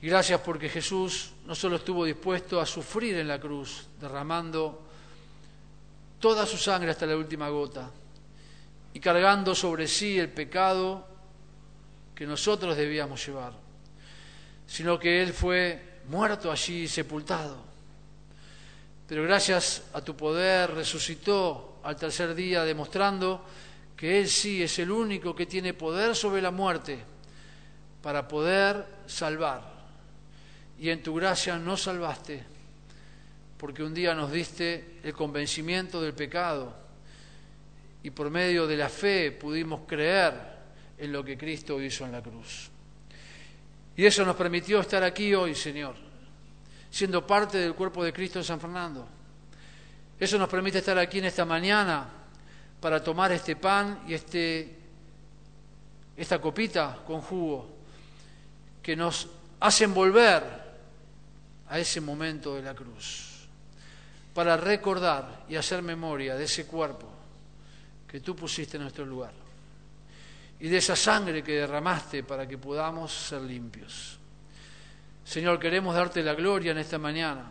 Y 0.00 0.08
gracias 0.08 0.40
porque 0.40 0.68
Jesús 0.68 1.34
no 1.46 1.54
solo 1.54 1.76
estuvo 1.76 2.04
dispuesto 2.04 2.60
a 2.60 2.66
sufrir 2.66 3.16
en 3.16 3.28
la 3.28 3.38
cruz, 3.38 3.86
derramando 4.00 4.82
toda 6.18 6.44
su 6.46 6.58
sangre 6.58 6.90
hasta 6.90 7.06
la 7.06 7.16
última 7.16 7.48
gota 7.48 7.88
y 8.92 8.98
cargando 8.98 9.54
sobre 9.54 9.86
sí 9.86 10.18
el 10.18 10.30
pecado 10.30 11.06
que 12.14 12.26
nosotros 12.26 12.76
debíamos 12.76 13.24
llevar, 13.26 13.52
sino 14.66 14.98
que 14.98 15.22
Él 15.22 15.32
fue 15.32 16.00
muerto 16.08 16.50
allí, 16.50 16.88
sepultado. 16.88 17.62
Pero 19.06 19.24
gracias 19.24 19.84
a 19.92 20.00
tu 20.00 20.16
poder 20.16 20.70
resucitó 20.72 21.80
al 21.82 21.96
tercer 21.96 22.34
día, 22.34 22.64
demostrando 22.64 23.44
que 23.96 24.20
Él 24.20 24.28
sí 24.28 24.62
es 24.62 24.78
el 24.78 24.90
único 24.90 25.34
que 25.34 25.46
tiene 25.46 25.74
poder 25.74 26.16
sobre 26.16 26.42
la 26.42 26.50
muerte 26.50 26.98
para 28.02 28.26
poder 28.26 28.84
salvar. 29.06 29.62
Y 30.78 30.90
en 30.90 31.02
tu 31.02 31.14
gracia 31.14 31.58
nos 31.58 31.82
salvaste, 31.82 32.42
porque 33.56 33.82
un 33.82 33.94
día 33.94 34.14
nos 34.14 34.32
diste 34.32 34.98
el 35.04 35.12
convencimiento 35.12 36.00
del 36.00 36.14
pecado 36.14 36.82
y 38.02 38.10
por 38.10 38.30
medio 38.30 38.66
de 38.66 38.76
la 38.76 38.88
fe 38.88 39.30
pudimos 39.30 39.82
creer 39.86 40.51
en 40.98 41.12
lo 41.12 41.24
que 41.24 41.36
Cristo 41.36 41.80
hizo 41.80 42.04
en 42.04 42.12
la 42.12 42.22
cruz. 42.22 42.70
Y 43.96 44.04
eso 44.04 44.24
nos 44.24 44.36
permitió 44.36 44.80
estar 44.80 45.02
aquí 45.02 45.34
hoy, 45.34 45.54
Señor, 45.54 45.94
siendo 46.90 47.26
parte 47.26 47.58
del 47.58 47.74
cuerpo 47.74 48.04
de 48.04 48.12
Cristo 48.12 48.38
en 48.38 48.44
San 48.44 48.60
Fernando. 48.60 49.06
Eso 50.18 50.38
nos 50.38 50.48
permite 50.48 50.78
estar 50.78 50.98
aquí 50.98 51.18
en 51.18 51.26
esta 51.26 51.44
mañana 51.44 52.08
para 52.80 53.02
tomar 53.02 53.32
este 53.32 53.56
pan 53.56 54.02
y 54.06 54.14
este, 54.14 54.76
esta 56.16 56.40
copita 56.40 57.02
con 57.06 57.20
jugo 57.20 57.68
que 58.82 58.96
nos 58.96 59.28
hacen 59.60 59.92
volver 59.92 60.42
a 61.68 61.78
ese 61.78 62.00
momento 62.00 62.54
de 62.56 62.62
la 62.62 62.74
cruz, 62.74 63.46
para 64.34 64.56
recordar 64.56 65.44
y 65.48 65.56
hacer 65.56 65.82
memoria 65.82 66.34
de 66.34 66.44
ese 66.44 66.66
cuerpo 66.66 67.08
que 68.06 68.20
tú 68.20 68.36
pusiste 68.36 68.76
en 68.76 68.82
nuestro 68.82 69.06
lugar 69.06 69.41
y 70.62 70.68
de 70.68 70.76
esa 70.76 70.94
sangre 70.94 71.42
que 71.42 71.54
derramaste 71.54 72.22
para 72.22 72.46
que 72.46 72.56
podamos 72.56 73.12
ser 73.12 73.42
limpios. 73.42 74.16
Señor, 75.24 75.58
queremos 75.58 75.92
darte 75.92 76.22
la 76.22 76.34
gloria 76.34 76.70
en 76.70 76.78
esta 76.78 76.98
mañana, 76.98 77.50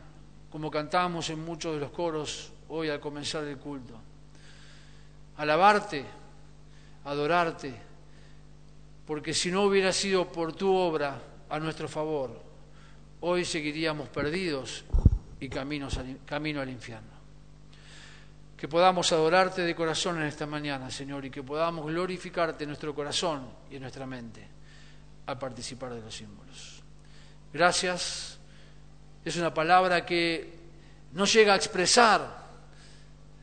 como 0.50 0.72
cantamos 0.72 1.30
en 1.30 1.44
muchos 1.44 1.74
de 1.74 1.82
los 1.82 1.92
coros 1.92 2.54
hoy 2.70 2.88
al 2.88 3.02
comenzar 3.02 3.44
el 3.44 3.58
culto. 3.58 4.00
Alabarte, 5.36 6.06
adorarte, 7.04 7.74
porque 9.06 9.34
si 9.34 9.52
no 9.52 9.64
hubiera 9.64 9.92
sido 9.92 10.32
por 10.32 10.54
tu 10.54 10.74
obra 10.74 11.22
a 11.50 11.60
nuestro 11.60 11.90
favor, 11.90 12.42
hoy 13.20 13.44
seguiríamos 13.44 14.08
perdidos 14.08 14.86
y 15.42 15.50
camino 15.50 15.90
al 16.62 16.70
infierno 16.70 17.21
que 18.62 18.68
podamos 18.68 19.12
adorarte 19.12 19.64
de 19.64 19.74
corazón 19.74 20.18
en 20.18 20.28
esta 20.28 20.46
mañana, 20.46 20.92
Señor, 20.92 21.26
y 21.26 21.32
que 21.32 21.42
podamos 21.42 21.84
glorificarte 21.88 22.64
en 22.64 22.70
nuestro 22.70 22.94
corazón 22.94 23.50
y 23.72 23.78
en 23.78 23.82
nuestra 23.82 24.06
mente 24.06 24.48
al 25.26 25.40
participar 25.40 25.96
de 25.96 26.02
los 26.02 26.14
símbolos. 26.16 26.84
Gracias. 27.52 28.38
Es 29.26 29.36
una 29.38 29.52
palabra 29.52 30.06
que 30.06 30.54
no 31.14 31.26
llega 31.26 31.54
a 31.54 31.56
expresar 31.56 32.50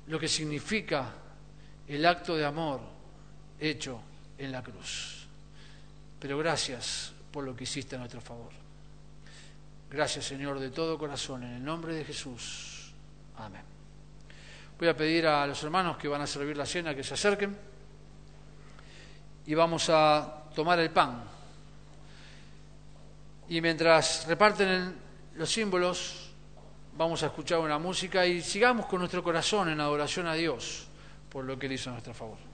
lo 0.06 0.20
que 0.20 0.28
significa 0.28 1.12
el 1.88 2.06
acto 2.06 2.36
de 2.36 2.44
amor 2.44 2.80
hecho 3.58 4.00
en 4.38 4.52
la 4.52 4.62
cruz. 4.62 5.26
Pero 6.20 6.38
gracias 6.38 7.12
por 7.32 7.42
lo 7.42 7.56
que 7.56 7.64
hiciste 7.64 7.96
a 7.96 7.98
nuestro 7.98 8.20
favor. 8.20 8.52
Gracias, 9.90 10.26
Señor, 10.26 10.60
de 10.60 10.70
todo 10.70 10.96
corazón, 10.96 11.42
en 11.42 11.54
el 11.54 11.64
nombre 11.64 11.92
de 11.92 12.04
Jesús. 12.04 12.92
Amén. 13.36 13.77
Voy 14.78 14.86
a 14.86 14.96
pedir 14.96 15.26
a 15.26 15.44
los 15.44 15.60
hermanos 15.64 15.96
que 15.96 16.06
van 16.06 16.20
a 16.20 16.26
servir 16.26 16.56
la 16.56 16.64
cena 16.64 16.94
que 16.94 17.02
se 17.02 17.14
acerquen 17.14 17.56
y 19.44 19.54
vamos 19.54 19.90
a 19.90 20.44
tomar 20.54 20.78
el 20.78 20.90
pan. 20.90 21.24
Y 23.48 23.60
mientras 23.60 24.26
reparten 24.28 24.94
los 25.34 25.50
símbolos, 25.50 26.30
vamos 26.96 27.22
a 27.24 27.26
escuchar 27.26 27.58
una 27.58 27.78
música 27.78 28.24
y 28.24 28.40
sigamos 28.40 28.86
con 28.86 29.00
nuestro 29.00 29.22
corazón 29.22 29.68
en 29.68 29.80
adoración 29.80 30.28
a 30.28 30.34
Dios 30.34 30.86
por 31.28 31.44
lo 31.44 31.58
que 31.58 31.66
Él 31.66 31.72
hizo 31.72 31.90
a 31.90 31.94
nuestro 31.94 32.14
favor. 32.14 32.47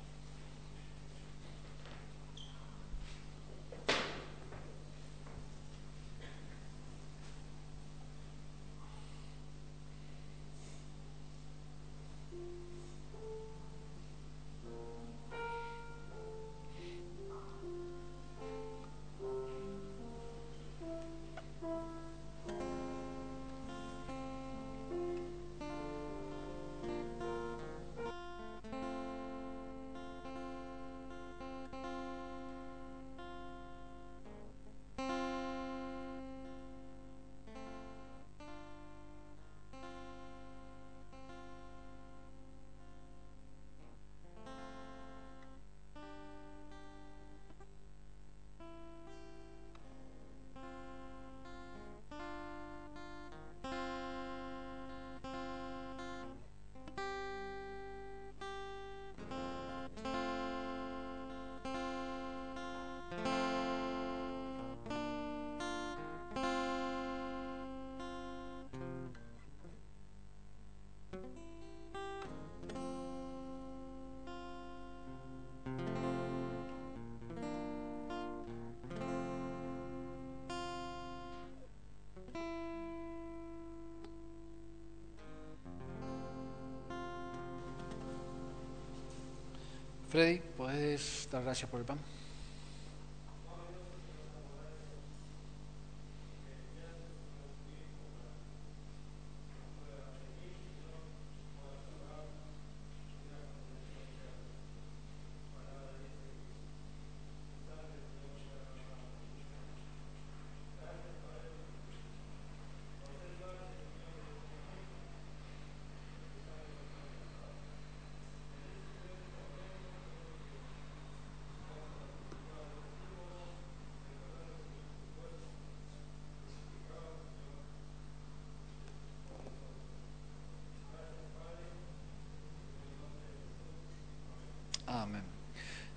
Freddy, 90.14 90.40
¿puedes 90.56 91.28
dar 91.32 91.42
gracias 91.42 91.68
por 91.68 91.80
el 91.80 91.86
pan? 91.86 91.98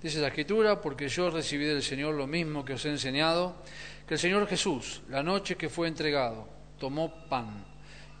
Dice 0.02 0.20
la 0.20 0.28
Escritura, 0.28 0.80
porque 0.80 1.08
yo 1.08 1.28
recibí 1.28 1.64
del 1.64 1.82
Señor 1.82 2.14
lo 2.14 2.28
mismo 2.28 2.64
que 2.64 2.74
os 2.74 2.84
he 2.84 2.88
enseñado, 2.88 3.56
que 4.06 4.14
el 4.14 4.20
Señor 4.20 4.46
Jesús, 4.46 5.02
la 5.08 5.24
noche 5.24 5.56
que 5.56 5.68
fue 5.68 5.88
entregado, 5.88 6.48
tomó 6.78 7.28
pan 7.28 7.64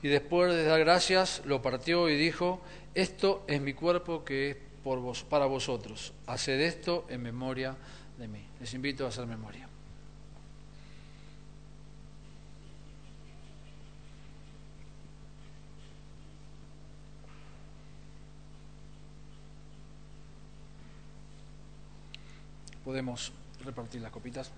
y 0.02 0.08
después 0.08 0.52
de 0.52 0.64
dar 0.64 0.80
gracias 0.80 1.42
lo 1.44 1.62
partió 1.62 2.08
y 2.08 2.16
dijo, 2.16 2.60
esto 2.94 3.44
es 3.46 3.60
mi 3.60 3.74
cuerpo 3.74 4.24
que 4.24 4.50
es 4.50 4.56
por 4.82 4.98
vos, 4.98 5.22
para 5.22 5.46
vosotros, 5.46 6.14
haced 6.26 6.60
esto 6.60 7.06
en 7.08 7.22
memoria 7.22 7.76
de 8.16 8.26
mí. 8.26 8.44
Les 8.58 8.74
invito 8.74 9.04
a 9.04 9.08
hacer 9.08 9.26
memoria. 9.26 9.68
Podemos 22.88 23.34
repartir 23.66 24.00
las 24.00 24.10
copitas. 24.10 24.50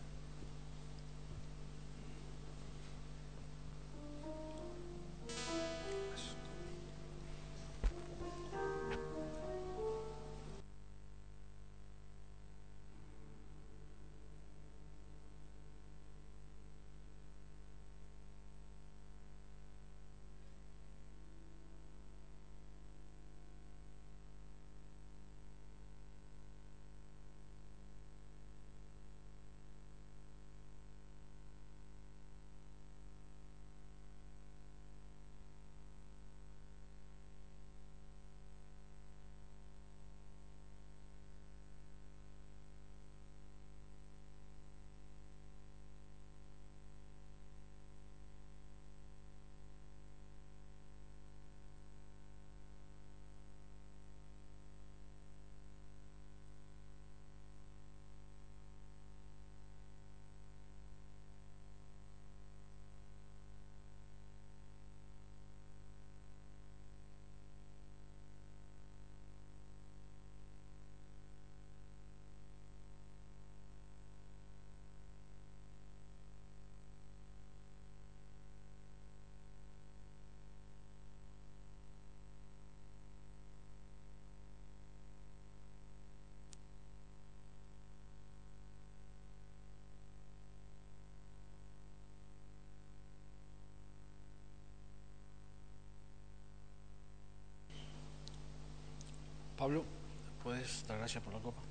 ¿Puedes 100.90 100.98
dar 100.98 100.98
gracias 100.98 101.22
por 101.22 101.34
la 101.34 101.40
copa? 101.40 101.62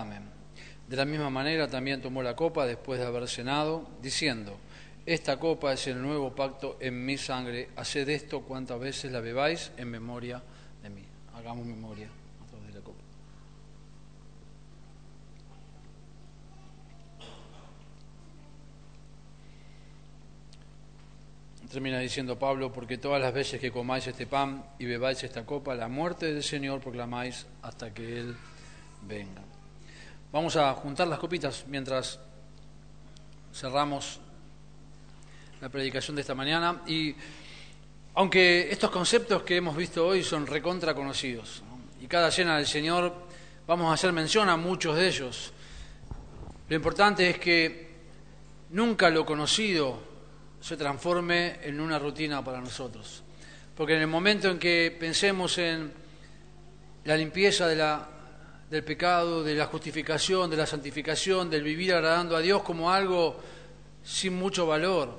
Amén. 0.00 0.22
De 0.88 0.96
la 0.96 1.04
misma 1.04 1.30
manera 1.30 1.68
también 1.68 2.00
tomó 2.00 2.22
la 2.22 2.36
copa 2.36 2.66
después 2.66 3.00
de 3.00 3.06
haber 3.06 3.26
cenado, 3.28 3.88
diciendo, 4.00 4.56
esta 5.04 5.38
copa 5.38 5.72
es 5.72 5.86
el 5.86 6.00
nuevo 6.00 6.34
pacto 6.34 6.76
en 6.80 7.04
mi 7.04 7.16
sangre, 7.16 7.70
haced 7.76 8.08
esto 8.08 8.42
cuantas 8.42 8.78
veces 8.78 9.10
la 9.10 9.20
bebáis 9.20 9.72
en 9.76 9.88
memoria 9.88 10.42
de 10.82 10.90
mí. 10.90 11.02
Hagamos 11.34 11.66
memoria 11.66 12.08
de 12.66 12.72
la 12.72 12.80
copa. 12.80 12.98
Termina 21.70 21.98
diciendo 21.98 22.38
Pablo, 22.38 22.72
porque 22.72 22.96
todas 22.98 23.20
las 23.20 23.34
veces 23.34 23.60
que 23.60 23.72
comáis 23.72 24.06
este 24.06 24.26
pan 24.26 24.64
y 24.78 24.86
bebáis 24.86 25.22
esta 25.24 25.44
copa, 25.44 25.74
la 25.74 25.88
muerte 25.88 26.32
del 26.32 26.42
Señor 26.42 26.80
proclamáis 26.80 27.46
hasta 27.62 27.92
que 27.92 28.18
Él 28.20 28.36
venga. 29.02 29.45
Vamos 30.32 30.56
a 30.56 30.74
juntar 30.74 31.06
las 31.06 31.20
copitas 31.20 31.64
mientras 31.68 32.18
cerramos 33.54 34.20
la 35.60 35.68
predicación 35.68 36.16
de 36.16 36.22
esta 36.22 36.34
mañana. 36.34 36.82
Y 36.86 37.14
aunque 38.14 38.68
estos 38.70 38.90
conceptos 38.90 39.44
que 39.44 39.56
hemos 39.56 39.76
visto 39.76 40.04
hoy 40.04 40.24
son 40.24 40.46
recontra 40.46 40.94
conocidos, 40.94 41.62
y 42.00 42.06
cada 42.08 42.30
cena 42.30 42.56
del 42.56 42.66
Señor 42.66 43.14
vamos 43.66 43.90
a 43.90 43.94
hacer 43.94 44.12
mención 44.12 44.48
a 44.48 44.56
muchos 44.56 44.96
de 44.96 45.06
ellos, 45.06 45.52
lo 46.68 46.74
importante 46.74 47.30
es 47.30 47.38
que 47.38 47.90
nunca 48.70 49.08
lo 49.10 49.24
conocido 49.24 50.02
se 50.60 50.76
transforme 50.76 51.60
en 51.62 51.80
una 51.80 51.98
rutina 52.00 52.44
para 52.44 52.60
nosotros. 52.60 53.22
Porque 53.76 53.94
en 53.94 54.00
el 54.00 54.08
momento 54.08 54.50
en 54.50 54.58
que 54.58 54.94
pensemos 54.98 55.56
en 55.58 55.92
la 57.04 57.16
limpieza 57.16 57.68
de 57.68 57.76
la 57.76 58.15
del 58.70 58.82
pecado, 58.82 59.44
de 59.44 59.54
la 59.54 59.66
justificación, 59.66 60.50
de 60.50 60.56
la 60.56 60.66
santificación, 60.66 61.48
del 61.48 61.62
vivir 61.62 61.94
agradando 61.94 62.36
a 62.36 62.40
Dios 62.40 62.62
como 62.62 62.90
algo 62.90 63.36
sin 64.04 64.34
mucho 64.34 64.66
valor, 64.66 65.18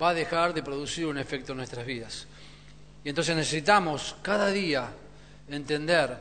va 0.00 0.10
a 0.10 0.14
dejar 0.14 0.54
de 0.54 0.62
producir 0.62 1.06
un 1.06 1.18
efecto 1.18 1.52
en 1.52 1.58
nuestras 1.58 1.84
vidas. 1.84 2.26
Y 3.04 3.10
entonces 3.10 3.36
necesitamos 3.36 4.16
cada 4.22 4.50
día 4.50 4.88
entender 5.48 6.18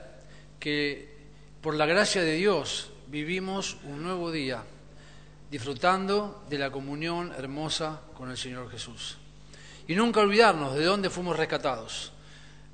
que 0.60 1.16
por 1.62 1.76
la 1.76 1.86
gracia 1.86 2.22
de 2.22 2.34
Dios 2.34 2.92
vivimos 3.08 3.78
un 3.84 4.04
nuevo 4.04 4.32
día 4.32 4.64
disfrutando 5.50 6.44
de 6.50 6.58
la 6.58 6.72
comunión 6.72 7.34
hermosa 7.38 8.02
con 8.14 8.30
el 8.30 8.38
Señor 8.38 8.70
Jesús. 8.70 9.18
Y 9.88 9.96
nunca 9.96 10.20
olvidarnos 10.20 10.76
de 10.76 10.84
dónde 10.84 11.10
fuimos 11.10 11.38
rescatados. 11.38 12.12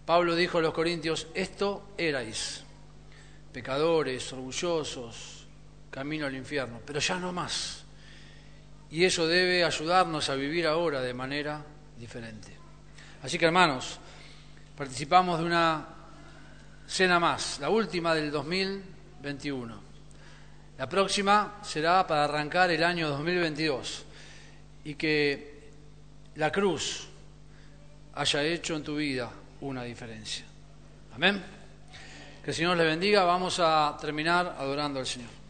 Pablo 0.06 0.36
dijo 0.36 0.58
a 0.58 0.62
los 0.62 0.74
Corintios, 0.74 1.28
esto 1.36 1.84
erais 1.98 2.64
pecadores, 3.54 4.34
orgullosos, 4.34 5.45
camino 5.89 6.26
al 6.26 6.36
infierno, 6.36 6.82
pero 6.86 6.99
ya 6.99 7.20
no 7.20 7.32
más. 7.32 7.84
Y 8.89 9.06
eso 9.06 9.28
debe 9.28 9.64
ayudarnos 9.64 10.30
a 10.30 10.36
vivir 10.36 10.68
ahora 10.68 11.01
de 11.01 11.14
manera 11.14 11.64
diferente. 11.97 12.51
Así 13.22 13.38
que 13.38 13.45
hermanos, 13.45 13.99
participamos 14.76 15.39
de 15.39 15.45
una 15.45 15.88
cena 16.88 17.20
más, 17.20 17.60
la 17.60 17.70
última 17.70 18.14
del 18.14 18.32
2021. 18.32 19.82
La 20.78 20.89
próxima 20.89 21.60
será 21.62 22.06
para 22.06 22.26
arrancar 22.26 22.72
el 22.72 22.84
año 22.84 23.10
2022 23.10 24.06
y 24.86 24.95
que 24.95 25.72
la 26.36 26.51
cruz 26.51 27.08
haya 28.16 28.43
hecho 28.43 28.76
en 28.76 28.84
tu 28.84 28.95
vida 28.95 29.32
una 29.62 29.84
diferencia. 29.84 30.45
Amén. 31.16 31.62
Que 32.44 32.52
el 32.52 32.56
Señor 32.56 32.76
les 32.76 32.86
bendiga. 32.86 33.24
Vamos 33.24 33.60
a 33.60 33.98
terminar 34.02 34.58
adorando 34.60 35.00
al 35.00 35.06
Señor. 35.06 35.43